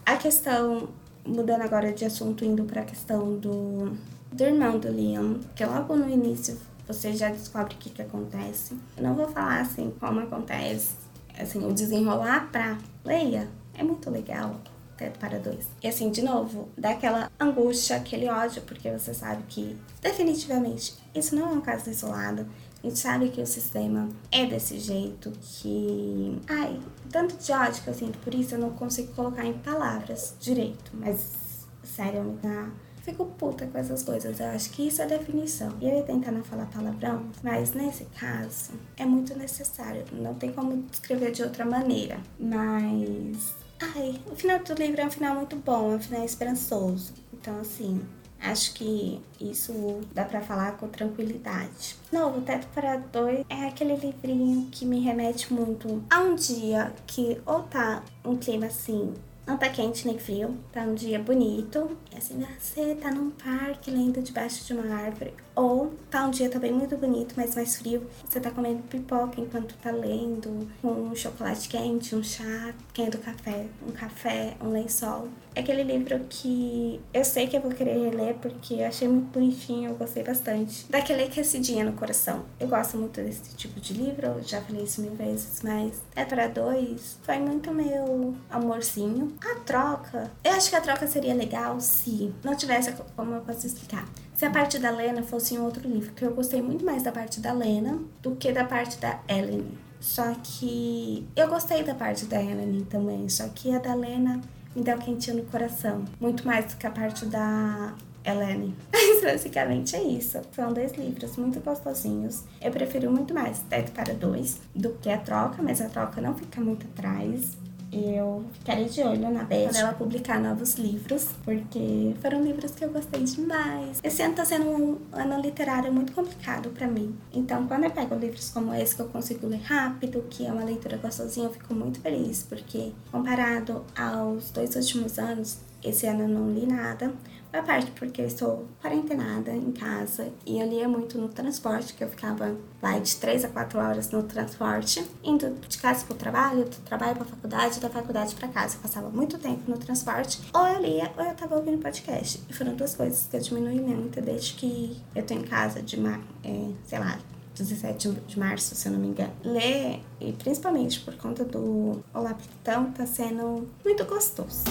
A 0.05 0.15
questão, 0.15 0.89
mudando 1.25 1.63
agora 1.63 1.91
de 1.91 2.05
assunto, 2.05 2.45
indo 2.45 2.63
para 2.65 2.81
a 2.81 2.85
questão 2.85 3.35
do, 3.35 3.97
do 4.31 4.43
irmão 4.43 4.77
do 4.77 4.89
Liam, 4.89 5.39
que 5.55 5.65
logo 5.65 5.95
no 5.95 6.07
início 6.07 6.55
você 6.87 7.13
já 7.13 7.29
descobre 7.29 7.73
o 7.73 7.77
que, 7.77 7.89
que 7.89 8.01
acontece. 8.01 8.77
Eu 8.95 9.03
não 9.03 9.15
vou 9.15 9.27
falar 9.27 9.61
assim 9.61 9.91
como 9.99 10.19
acontece, 10.21 10.95
assim, 11.39 11.65
o 11.65 11.73
desenrolar 11.73 12.49
pra 12.51 12.77
Leia 13.03 13.47
é 13.73 13.83
muito 13.83 14.09
legal. 14.09 14.59
Teto 14.97 15.19
para 15.19 15.37
dois. 15.37 15.67
E 15.83 15.87
assim, 15.87 16.09
de 16.09 16.23
novo, 16.23 16.69
dá 16.75 16.89
aquela 16.89 17.31
angústia, 17.39 17.97
aquele 17.97 18.27
ódio, 18.27 18.63
porque 18.63 18.89
você 18.89 19.13
sabe 19.13 19.43
que 19.47 19.77
definitivamente 20.01 20.95
isso 21.13 21.35
não 21.35 21.49
é 21.49 21.51
um 21.51 21.61
caso 21.61 21.91
isolado. 21.91 22.47
A 22.83 22.87
gente 22.87 22.97
sabe 22.99 23.29
que 23.29 23.39
o 23.39 23.45
sistema 23.45 24.09
é 24.31 24.45
desse 24.45 24.79
jeito, 24.79 25.31
que. 25.41 26.41
Ai, 26.47 26.79
tanto 27.11 27.35
de 27.35 27.51
ódio 27.51 27.83
que 27.83 27.89
eu 27.89 27.93
sinto 27.93 28.17
por 28.19 28.33
isso, 28.33 28.55
eu 28.55 28.59
não 28.59 28.71
consigo 28.71 29.13
colocar 29.13 29.45
em 29.45 29.53
palavras 29.53 30.35
direito. 30.39 30.91
Mas, 30.93 31.65
sério, 31.83 32.23
me 32.23 32.37
dá. 32.37 32.69
Fico 33.07 33.25
puta 33.25 33.65
com 33.65 33.77
essas 33.77 34.03
coisas. 34.03 34.37
Eu 34.41 34.47
acho 34.47 34.69
que 34.71 34.85
isso 34.85 35.01
é 35.01 35.05
definição. 35.05 35.71
E 35.79 35.85
ele 35.85 36.03
tentar 36.03 36.29
não 36.29 36.43
falar 36.43 36.65
palavrão, 36.65 37.25
mas 37.41 37.71
nesse 37.71 38.03
caso 38.19 38.73
é 38.97 39.05
muito 39.05 39.33
necessário. 39.33 40.03
Não 40.11 40.33
tem 40.33 40.51
como 40.51 40.75
descrever 40.91 41.31
de 41.31 41.41
outra 41.41 41.63
maneira. 41.63 42.19
Mas. 42.37 43.55
Ai, 43.79 44.21
o 44.29 44.35
final 44.35 44.59
do 44.59 44.73
livro 44.73 44.99
é 44.99 45.05
um 45.05 45.11
final 45.11 45.35
muito 45.35 45.55
bom, 45.55 45.93
é 45.93 45.95
um 45.95 45.99
final 46.01 46.25
esperançoso. 46.25 47.13
Então, 47.33 47.57
assim, 47.61 48.01
Acho 48.39 48.73
que 48.75 49.19
isso 49.41 50.01
dá 50.13 50.23
para 50.23 50.41
falar 50.41 50.77
com 50.77 50.87
tranquilidade. 50.87 51.95
Novo 52.11 52.41
Teto 52.41 52.67
para 52.67 52.97
Dois 52.97 53.43
é 53.49 53.67
aquele 53.67 53.95
livrinho 53.95 54.67
que 54.71 54.85
me 54.85 54.99
remete 54.99 55.51
muito 55.51 56.03
a 56.07 56.19
um 56.19 56.35
dia 56.35 56.93
que 57.07 57.41
ou 57.47 57.63
tá 57.63 58.03
um 58.23 58.37
clima 58.37 58.67
assim 58.67 59.15
não 59.47 59.57
tá 59.57 59.69
quente 59.69 60.05
nem 60.05 60.19
frio, 60.19 60.57
tá 60.73 60.81
um 60.81 60.93
dia 60.93 61.17
bonito. 61.17 61.97
E 62.13 62.17
assim, 62.17 62.45
você 62.59 62.93
tá 62.95 63.09
num 63.09 63.31
parque 63.31 63.89
lendo 63.89 64.21
debaixo 64.21 64.65
de 64.65 64.73
uma 64.73 64.93
árvore. 64.93 65.33
Ou 65.55 65.93
tá 66.11 66.25
um 66.25 66.29
dia 66.29 66.49
também 66.49 66.71
muito 66.71 66.95
bonito, 66.97 67.33
mas 67.37 67.55
mais 67.55 67.77
frio. 67.77 68.05
Você 68.27 68.39
tá 68.39 68.51
comendo 68.51 68.83
pipoca 68.83 69.39
enquanto 69.39 69.73
tá 69.77 69.89
lendo, 69.89 70.67
com 70.81 70.89
um 70.89 71.15
chocolate 71.15 71.69
quente, 71.69 72.13
um 72.13 72.21
chá, 72.21 72.73
quente 72.93 73.17
café, 73.17 73.65
um 73.87 73.91
café, 73.91 74.55
um 74.61 74.69
lençol. 74.69 75.29
É 75.55 75.61
aquele 75.61 75.81
livro 75.81 76.19
que 76.29 77.01
eu 77.11 77.25
sei 77.25 77.47
que 77.47 77.57
eu 77.57 77.61
vou 77.61 77.71
querer 77.71 77.97
reler 77.97 78.35
porque 78.35 78.75
eu 78.75 78.85
achei 78.85 79.07
muito 79.07 79.31
bonitinho, 79.31 79.89
eu 79.89 79.95
gostei 79.95 80.21
bastante. 80.21 80.85
Daquele 80.91 81.23
aquecidinha 81.23 81.83
no 81.83 81.93
coração. 81.93 82.45
Eu 82.59 82.67
gosto 82.67 82.97
muito 82.97 83.19
desse 83.21 83.55
tipo 83.55 83.79
de 83.79 83.93
livro, 83.93 84.39
já 84.43 84.61
falei 84.61 84.83
isso 84.83 85.01
mil 85.01 85.15
vezes, 85.15 85.61
mas 85.63 85.99
é 86.15 86.23
para 86.25 86.47
dois. 86.47 87.17
Foi 87.23 87.39
muito 87.39 87.71
meu 87.71 88.35
amorzinho. 88.51 89.33
A 89.41 89.55
troca, 89.59 90.31
eu 90.43 90.51
acho 90.53 90.69
que 90.69 90.75
a 90.75 90.81
troca 90.81 91.05
seria 91.07 91.33
legal 91.33 91.79
se 91.79 92.33
não 92.43 92.55
tivesse 92.55 92.91
como 93.15 93.35
eu 93.35 93.41
posso 93.41 93.67
explicar. 93.67 94.07
Se 94.33 94.45
a 94.45 94.49
parte 94.49 94.79
da 94.79 94.89
Lena 94.89 95.23
fosse 95.23 95.55
em 95.55 95.59
outro 95.59 95.87
livro, 95.87 96.11
que 96.13 96.23
eu 96.23 96.33
gostei 96.33 96.61
muito 96.61 96.83
mais 96.83 97.03
da 97.03 97.11
parte 97.11 97.39
da 97.39 97.51
Lena 97.51 97.99
do 98.21 98.35
que 98.35 98.51
da 98.51 98.63
parte 98.63 98.97
da 98.99 99.19
Ellen. 99.27 99.67
Só 99.99 100.33
que 100.43 101.27
eu 101.35 101.47
gostei 101.47 101.83
da 101.83 101.95
parte 101.95 102.25
da 102.25 102.41
Ellen 102.41 102.85
também, 102.85 103.27
só 103.29 103.47
que 103.49 103.73
a 103.75 103.79
da 103.79 103.93
Lena 103.93 104.41
me 104.75 104.83
deu 104.83 104.97
quentinho 104.97 105.37
no 105.37 105.43
coração. 105.45 106.05
Muito 106.19 106.45
mais 106.45 106.65
do 106.65 106.77
que 106.77 106.85
a 106.85 106.91
parte 106.91 107.25
da 107.25 107.95
Helene. 108.23 108.75
Mas 108.91 109.23
basicamente 109.23 109.95
é 109.95 110.03
isso. 110.03 110.39
São 110.51 110.73
dois 110.73 110.93
livros 110.93 111.35
muito 111.37 111.59
gostosinhos. 111.61 112.43
Eu 112.61 112.71
prefiro 112.71 113.09
muito 113.09 113.33
mais 113.33 113.59
Teto 113.69 113.91
para 113.91 114.13
Dois 114.13 114.59
do 114.75 114.91
que 115.01 115.09
a 115.09 115.17
troca, 115.17 115.63
mas 115.63 115.81
a 115.81 115.89
troca 115.89 116.21
não 116.21 116.35
fica 116.35 116.59
muito 116.61 116.85
atrás 116.85 117.57
eu 118.05 118.43
ficarei 118.53 118.85
de 118.85 119.01
olho 119.01 119.29
na 119.31 119.43
Beth 119.43 119.65
quando 119.65 119.75
ela 119.75 119.93
publicar 119.93 120.39
novos 120.39 120.75
livros, 120.75 121.29
porque 121.43 122.15
foram 122.21 122.43
livros 122.43 122.71
que 122.71 122.85
eu 122.85 122.89
gostei 122.89 123.23
demais. 123.23 123.99
Esse 124.03 124.21
ano 124.21 124.35
tá 124.35 124.45
sendo 124.45 124.65
um 124.69 124.97
ano 125.11 125.41
literário 125.41 125.91
muito 125.91 126.13
complicado 126.13 126.69
para 126.69 126.87
mim. 126.87 127.15
Então, 127.33 127.67
quando 127.67 127.85
eu 127.85 127.91
pego 127.91 128.15
livros 128.15 128.49
como 128.49 128.73
esse 128.73 128.95
que 128.95 129.01
eu 129.01 129.07
consigo 129.07 129.47
ler 129.47 129.61
rápido, 129.61 130.23
que 130.29 130.45
é 130.45 130.51
uma 130.51 130.63
leitura 130.63 130.97
gostosinha, 130.97 131.47
eu 131.47 131.53
fico 131.53 131.73
muito 131.73 131.99
feliz, 131.99 132.45
porque 132.47 132.91
comparado 133.11 133.83
aos 133.97 134.51
dois 134.51 134.75
últimos 134.75 135.17
anos, 135.19 135.59
esse 135.83 136.05
ano 136.07 136.21
eu 136.21 136.27
não 136.27 136.51
li 136.51 136.65
nada, 136.65 137.13
A 137.53 137.61
parte 137.61 137.91
porque 137.91 138.21
eu 138.21 138.27
estou 138.27 138.67
quarentenada 138.81 139.51
em 139.51 139.71
casa 139.71 140.31
e 140.45 140.59
eu 140.59 140.67
lia 140.67 140.87
muito 140.87 141.17
no 141.17 141.29
transporte, 141.29 141.93
que 141.93 142.03
eu 142.03 142.09
ficava, 142.09 142.55
vai, 142.81 142.99
de 142.99 143.15
3 143.15 143.45
a 143.45 143.47
4 143.47 143.79
horas 143.79 144.11
no 144.11 144.23
transporte, 144.23 145.05
indo 145.23 145.55
de 145.67 145.77
casa 145.77 146.05
para 146.05 146.13
o 146.13 146.17
trabalho, 146.17 146.65
do 146.65 146.75
trabalho 146.83 147.15
para 147.15 147.23
a 147.23 147.27
faculdade, 147.27 147.79
da 147.79 147.89
faculdade 147.89 148.35
para 148.35 148.47
casa. 148.49 148.75
Eu 148.75 148.81
passava 148.81 149.09
muito 149.09 149.37
tempo 149.37 149.61
no 149.69 149.77
transporte, 149.77 150.41
ou 150.53 150.67
eu 150.67 150.81
lia 150.81 151.11
ou 151.17 151.23
eu 151.23 151.31
estava 151.31 151.55
ouvindo 151.55 151.77
podcast. 151.77 152.43
E 152.49 152.53
foram 152.53 152.75
duas 152.75 152.95
coisas 152.95 153.27
que 153.27 153.37
eu 153.37 153.41
diminui 153.41 153.79
muito 153.79 154.21
desde 154.21 154.53
que 154.53 155.01
eu 155.15 155.25
tô 155.25 155.33
em 155.33 155.43
casa 155.43 155.81
de, 155.81 155.97
é, 156.43 156.71
sei 156.85 156.99
lá, 156.99 157.17
17 157.55 158.09
de 158.27 158.39
março, 158.39 158.75
se 158.75 158.87
eu 158.87 158.91
não 158.91 158.99
me 158.99 159.07
engano. 159.07 159.33
Ler, 159.43 160.01
e 160.19 160.31
principalmente 160.33 160.99
por 160.99 161.15
conta 161.15 161.43
do 161.43 162.03
Olá 162.13 162.33
Pitão, 162.33 162.91
tá 162.91 163.05
sendo 163.05 163.67
muito 163.83 164.05
gostoso. 164.05 164.63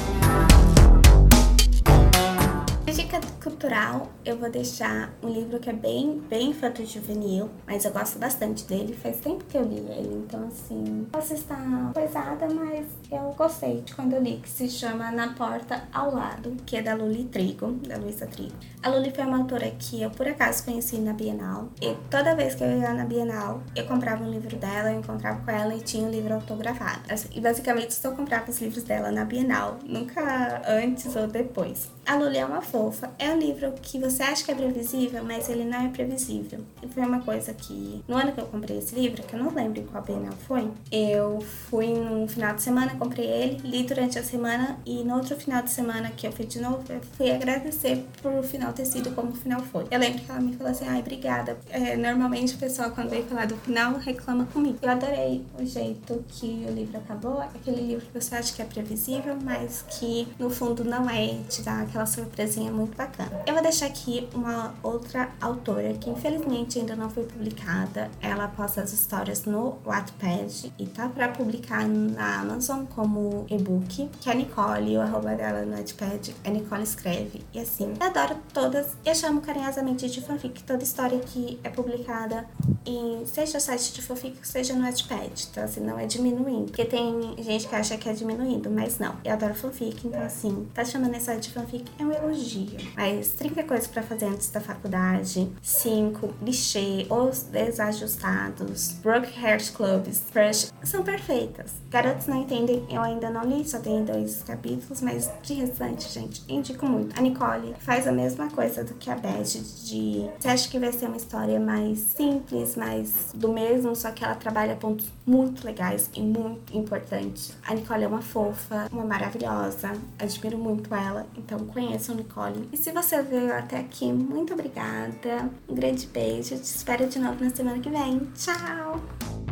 Dica 2.92 3.20
cultural, 3.42 4.08
eu 4.24 4.38
vou 4.38 4.50
deixar 4.50 5.12
um 5.22 5.28
livro 5.28 5.58
que 5.58 5.68
é 5.68 5.72
bem, 5.72 6.18
bem 6.30 6.50
infanto-juvenil, 6.50 7.50
mas 7.66 7.84
eu 7.84 7.92
gosto 7.92 8.18
bastante 8.18 8.64
dele. 8.64 8.94
Faz 8.94 9.18
tempo 9.18 9.44
que 9.44 9.58
eu 9.58 9.62
li 9.62 9.76
ele, 9.76 10.24
então 10.24 10.46
assim, 10.46 11.06
posso 11.12 11.34
estar 11.34 11.92
pesada, 11.92 12.48
mas 12.48 12.86
eu 13.10 13.34
gostei 13.36 13.82
de 13.82 13.94
quando 13.94 14.14
eu 14.14 14.22
li, 14.22 14.38
que 14.38 14.48
se 14.48 14.70
chama 14.70 15.10
Na 15.10 15.34
Porta 15.34 15.84
ao 15.92 16.14
Lado, 16.14 16.56
que 16.64 16.76
é 16.76 16.82
da 16.82 16.94
Luli 16.94 17.24
Trigo, 17.24 17.72
da 17.86 17.98
Luísa 17.98 18.26
Trigo. 18.26 18.54
A 18.82 18.88
Luli 18.88 19.10
foi 19.10 19.24
uma 19.24 19.38
autora 19.38 19.70
que 19.78 20.00
eu 20.00 20.10
por 20.10 20.26
acaso 20.26 20.64
conheci 20.64 20.96
na 20.96 21.12
Bienal, 21.12 21.68
e 21.82 21.94
toda 22.10 22.34
vez 22.34 22.54
que 22.54 22.64
eu 22.64 22.78
ia 22.78 22.94
na 22.94 23.04
Bienal, 23.04 23.62
eu 23.74 23.84
comprava 23.86 24.24
um 24.24 24.30
livro 24.30 24.56
dela, 24.56 24.90
eu 24.90 25.00
encontrava 25.00 25.40
com 25.44 25.50
ela 25.50 25.74
e 25.74 25.80
tinha 25.80 26.06
um 26.06 26.10
livro 26.10 26.32
autografado. 26.32 27.02
Assim, 27.10 27.28
e 27.34 27.40
basicamente 27.40 27.92
só 27.92 28.12
comprava 28.12 28.50
os 28.50 28.58
livros 28.60 28.84
dela 28.84 29.10
na 29.10 29.24
Bienal, 29.24 29.76
nunca 29.84 30.62
antes 30.66 31.14
ou 31.14 31.26
depois. 31.26 31.94
A 32.06 32.14
Luli 32.14 32.38
é 32.38 32.46
uma 32.46 32.62
fofa. 32.62 33.10
É 33.18 33.30
um 33.30 33.38
livro 33.38 33.72
que 33.82 33.98
você 33.98 34.22
acha 34.22 34.44
que 34.44 34.52
é 34.52 34.54
previsível, 34.54 35.24
mas 35.24 35.48
ele 35.48 35.64
não 35.64 35.84
é 35.84 35.88
previsível. 35.88 36.60
E 36.80 36.86
foi 36.86 37.02
uma 37.02 37.20
coisa 37.20 37.52
que, 37.52 38.00
no 38.06 38.16
ano 38.16 38.30
que 38.30 38.40
eu 38.40 38.46
comprei 38.46 38.78
esse 38.78 38.94
livro, 38.94 39.24
que 39.24 39.34
eu 39.34 39.42
não 39.42 39.52
lembro 39.52 39.80
em 39.80 39.86
qual 39.86 40.04
Bienal 40.04 40.32
foi, 40.46 40.70
eu 40.92 41.40
fui 41.40 41.88
no 41.88 42.28
final 42.28 42.54
de 42.54 42.62
semana, 42.62 42.94
comprei 42.96 43.26
ele, 43.26 43.60
li 43.64 43.82
durante 43.82 44.20
a 44.20 44.22
semana 44.22 44.78
e 44.86 45.02
no 45.02 45.16
outro 45.16 45.34
final 45.36 45.62
de 45.62 45.70
semana 45.70 46.10
que 46.16 46.28
eu 46.28 46.30
fui 46.30 46.46
de 46.46 46.60
novo, 46.60 46.84
eu 46.88 47.00
fui 47.16 47.28
agradecer 47.32 48.06
por 48.22 48.32
o 48.32 48.42
final 48.42 48.72
ter 48.72 48.84
sido 48.84 49.10
como 49.10 49.32
o 49.32 49.34
final 49.34 49.60
foi. 49.62 49.86
Eu 49.90 49.98
lembro 49.98 50.22
que 50.22 50.30
ela 50.30 50.40
me 50.40 50.54
falou 50.54 50.70
assim, 50.70 50.86
ai, 50.86 51.00
obrigada. 51.00 51.58
É, 51.70 51.96
normalmente 51.96 52.54
o 52.54 52.58
pessoal, 52.58 52.92
quando 52.92 53.10
vem 53.10 53.24
falar 53.24 53.46
do 53.46 53.56
final, 53.56 53.94
reclama 53.94 54.46
comigo. 54.46 54.78
Eu 54.80 54.90
adorei 54.90 55.44
o 55.58 55.66
jeito 55.66 56.24
que 56.28 56.66
o 56.68 56.72
livro 56.72 56.98
acabou, 56.98 57.40
aquele 57.40 57.80
livro 57.80 58.06
que 58.06 58.20
você 58.20 58.36
acha 58.36 58.54
que 58.54 58.62
é 58.62 58.64
previsível, 58.64 59.36
mas 59.42 59.84
que 59.98 60.28
no 60.38 60.48
fundo 60.48 60.84
não 60.84 61.10
é, 61.10 61.38
te 61.48 61.62
dá 61.62 61.80
aquela 61.80 61.95
aquela 61.96 62.06
surpresinha 62.06 62.70
muito 62.70 62.94
bacana. 62.96 63.30
Eu 63.46 63.54
vou 63.54 63.62
deixar 63.62 63.86
aqui 63.86 64.28
uma 64.34 64.74
outra 64.82 65.30
autora 65.40 65.94
que 65.94 66.10
infelizmente 66.10 66.78
ainda 66.78 66.94
não 66.94 67.08
foi 67.08 67.24
publicada. 67.24 68.10
Ela 68.20 68.48
posta 68.48 68.82
as 68.82 68.92
histórias 68.92 69.44
no 69.44 69.78
Wattpad 69.84 70.72
e 70.78 70.86
tá 70.86 71.08
para 71.08 71.28
publicar 71.28 71.88
na 71.88 72.40
Amazon 72.40 72.84
como 72.84 73.46
e-book, 73.48 74.10
que 74.20 74.28
é 74.28 74.32
a 74.32 74.34
Nicole, 74.34 74.98
o 74.98 75.00
arroba 75.00 75.34
dela 75.34 75.62
no 75.62 75.74
Wattpad 75.74 76.34
é 76.44 76.50
Nicole 76.50 76.82
Escreve. 76.82 77.42
E 77.54 77.58
assim, 77.58 77.94
eu 77.98 78.06
adoro 78.06 78.36
todas, 78.52 78.88
eu 79.04 79.14
chamo 79.14 79.40
carinhosamente 79.40 80.08
de 80.10 80.20
fanfic 80.20 80.62
toda 80.64 80.82
história 80.82 81.18
que 81.20 81.58
é 81.64 81.70
publicada 81.70 82.46
em 82.84 83.24
seja 83.26 83.58
o 83.58 83.60
site 83.60 83.92
de 83.94 84.02
fanfic, 84.02 84.36
seja 84.46 84.74
no 84.74 84.84
Wattpad. 84.84 85.48
Então 85.50 85.64
assim, 85.64 85.80
não 85.80 85.98
é 85.98 86.06
diminuindo, 86.06 86.66
porque 86.66 86.84
tem 86.84 87.34
gente 87.38 87.66
que 87.66 87.74
acha 87.74 87.96
que 87.96 88.08
é 88.08 88.12
diminuindo, 88.12 88.70
mas 88.70 88.98
não. 88.98 89.16
Eu 89.24 89.32
adoro 89.32 89.54
fanfic, 89.54 90.06
então 90.06 90.22
assim, 90.22 90.66
tá 90.74 90.84
chamando 90.84 91.14
essa 91.14 91.36
de 91.36 91.50
fanfic 91.50 91.85
é 91.98 92.04
um 92.04 92.12
elogio. 92.12 92.76
Mas 92.96 93.30
30 93.30 93.62
coisas 93.64 93.86
para 93.86 94.02
fazer 94.02 94.26
antes 94.26 94.50
da 94.50 94.60
faculdade, 94.60 95.50
5 95.62 96.28
clichê, 96.40 97.06
os 97.10 97.44
desajustados, 97.44 98.92
Broke 99.02 99.38
Heart 99.38 99.72
Clubs, 99.72 100.24
Crush, 100.32 100.72
são 100.82 101.02
perfeitas. 101.02 101.72
Garotos 101.90 102.26
não 102.26 102.42
entendem, 102.42 102.84
eu 102.90 103.00
ainda 103.00 103.30
não 103.30 103.44
li, 103.44 103.64
só 103.64 103.78
tem 103.78 104.04
dois 104.04 104.42
capítulos, 104.42 105.00
mas 105.00 105.30
de 105.42 105.54
restante, 105.54 106.08
gente, 106.08 106.42
indico 106.48 106.86
muito. 106.86 107.18
A 107.18 107.22
Nicole 107.22 107.74
faz 107.78 108.06
a 108.06 108.12
mesma 108.12 108.50
coisa 108.50 108.84
do 108.84 108.94
que 108.94 109.10
a 109.10 109.16
Beth 109.16 109.56
de 109.84 110.28
você 110.38 110.48
acha 110.48 110.68
que 110.68 110.78
vai 110.78 110.92
ser 110.92 111.06
uma 111.06 111.16
história 111.16 111.58
mais 111.58 111.98
simples, 111.98 112.76
mais 112.76 113.32
do 113.34 113.52
mesmo, 113.52 113.94
só 113.94 114.10
que 114.10 114.24
ela 114.24 114.34
trabalha 114.34 114.76
pontos 114.76 115.06
muito 115.26 115.64
legais 115.64 116.10
e 116.14 116.20
muito 116.20 116.76
importantes. 116.76 117.56
A 117.66 117.74
Nicole 117.74 118.04
é 118.04 118.08
uma 118.08 118.22
fofa, 118.22 118.88
uma 118.92 119.04
maravilhosa, 119.04 119.92
admiro 120.18 120.58
muito 120.58 120.94
ela, 120.94 121.26
então 121.36 121.58
conheçam 121.76 122.14
Nicole. 122.14 122.68
E 122.72 122.76
se 122.76 122.90
você 122.90 123.22
veio 123.22 123.54
até 123.54 123.78
aqui, 123.78 124.10
muito 124.10 124.54
obrigada. 124.54 125.50
Um 125.68 125.74
grande 125.74 126.06
beijo. 126.06 126.56
Te 126.56 126.62
espero 126.62 127.06
de 127.06 127.18
novo 127.18 127.44
na 127.44 127.50
semana 127.50 127.78
que 127.78 127.90
vem. 127.90 128.20
Tchau! 128.34 129.45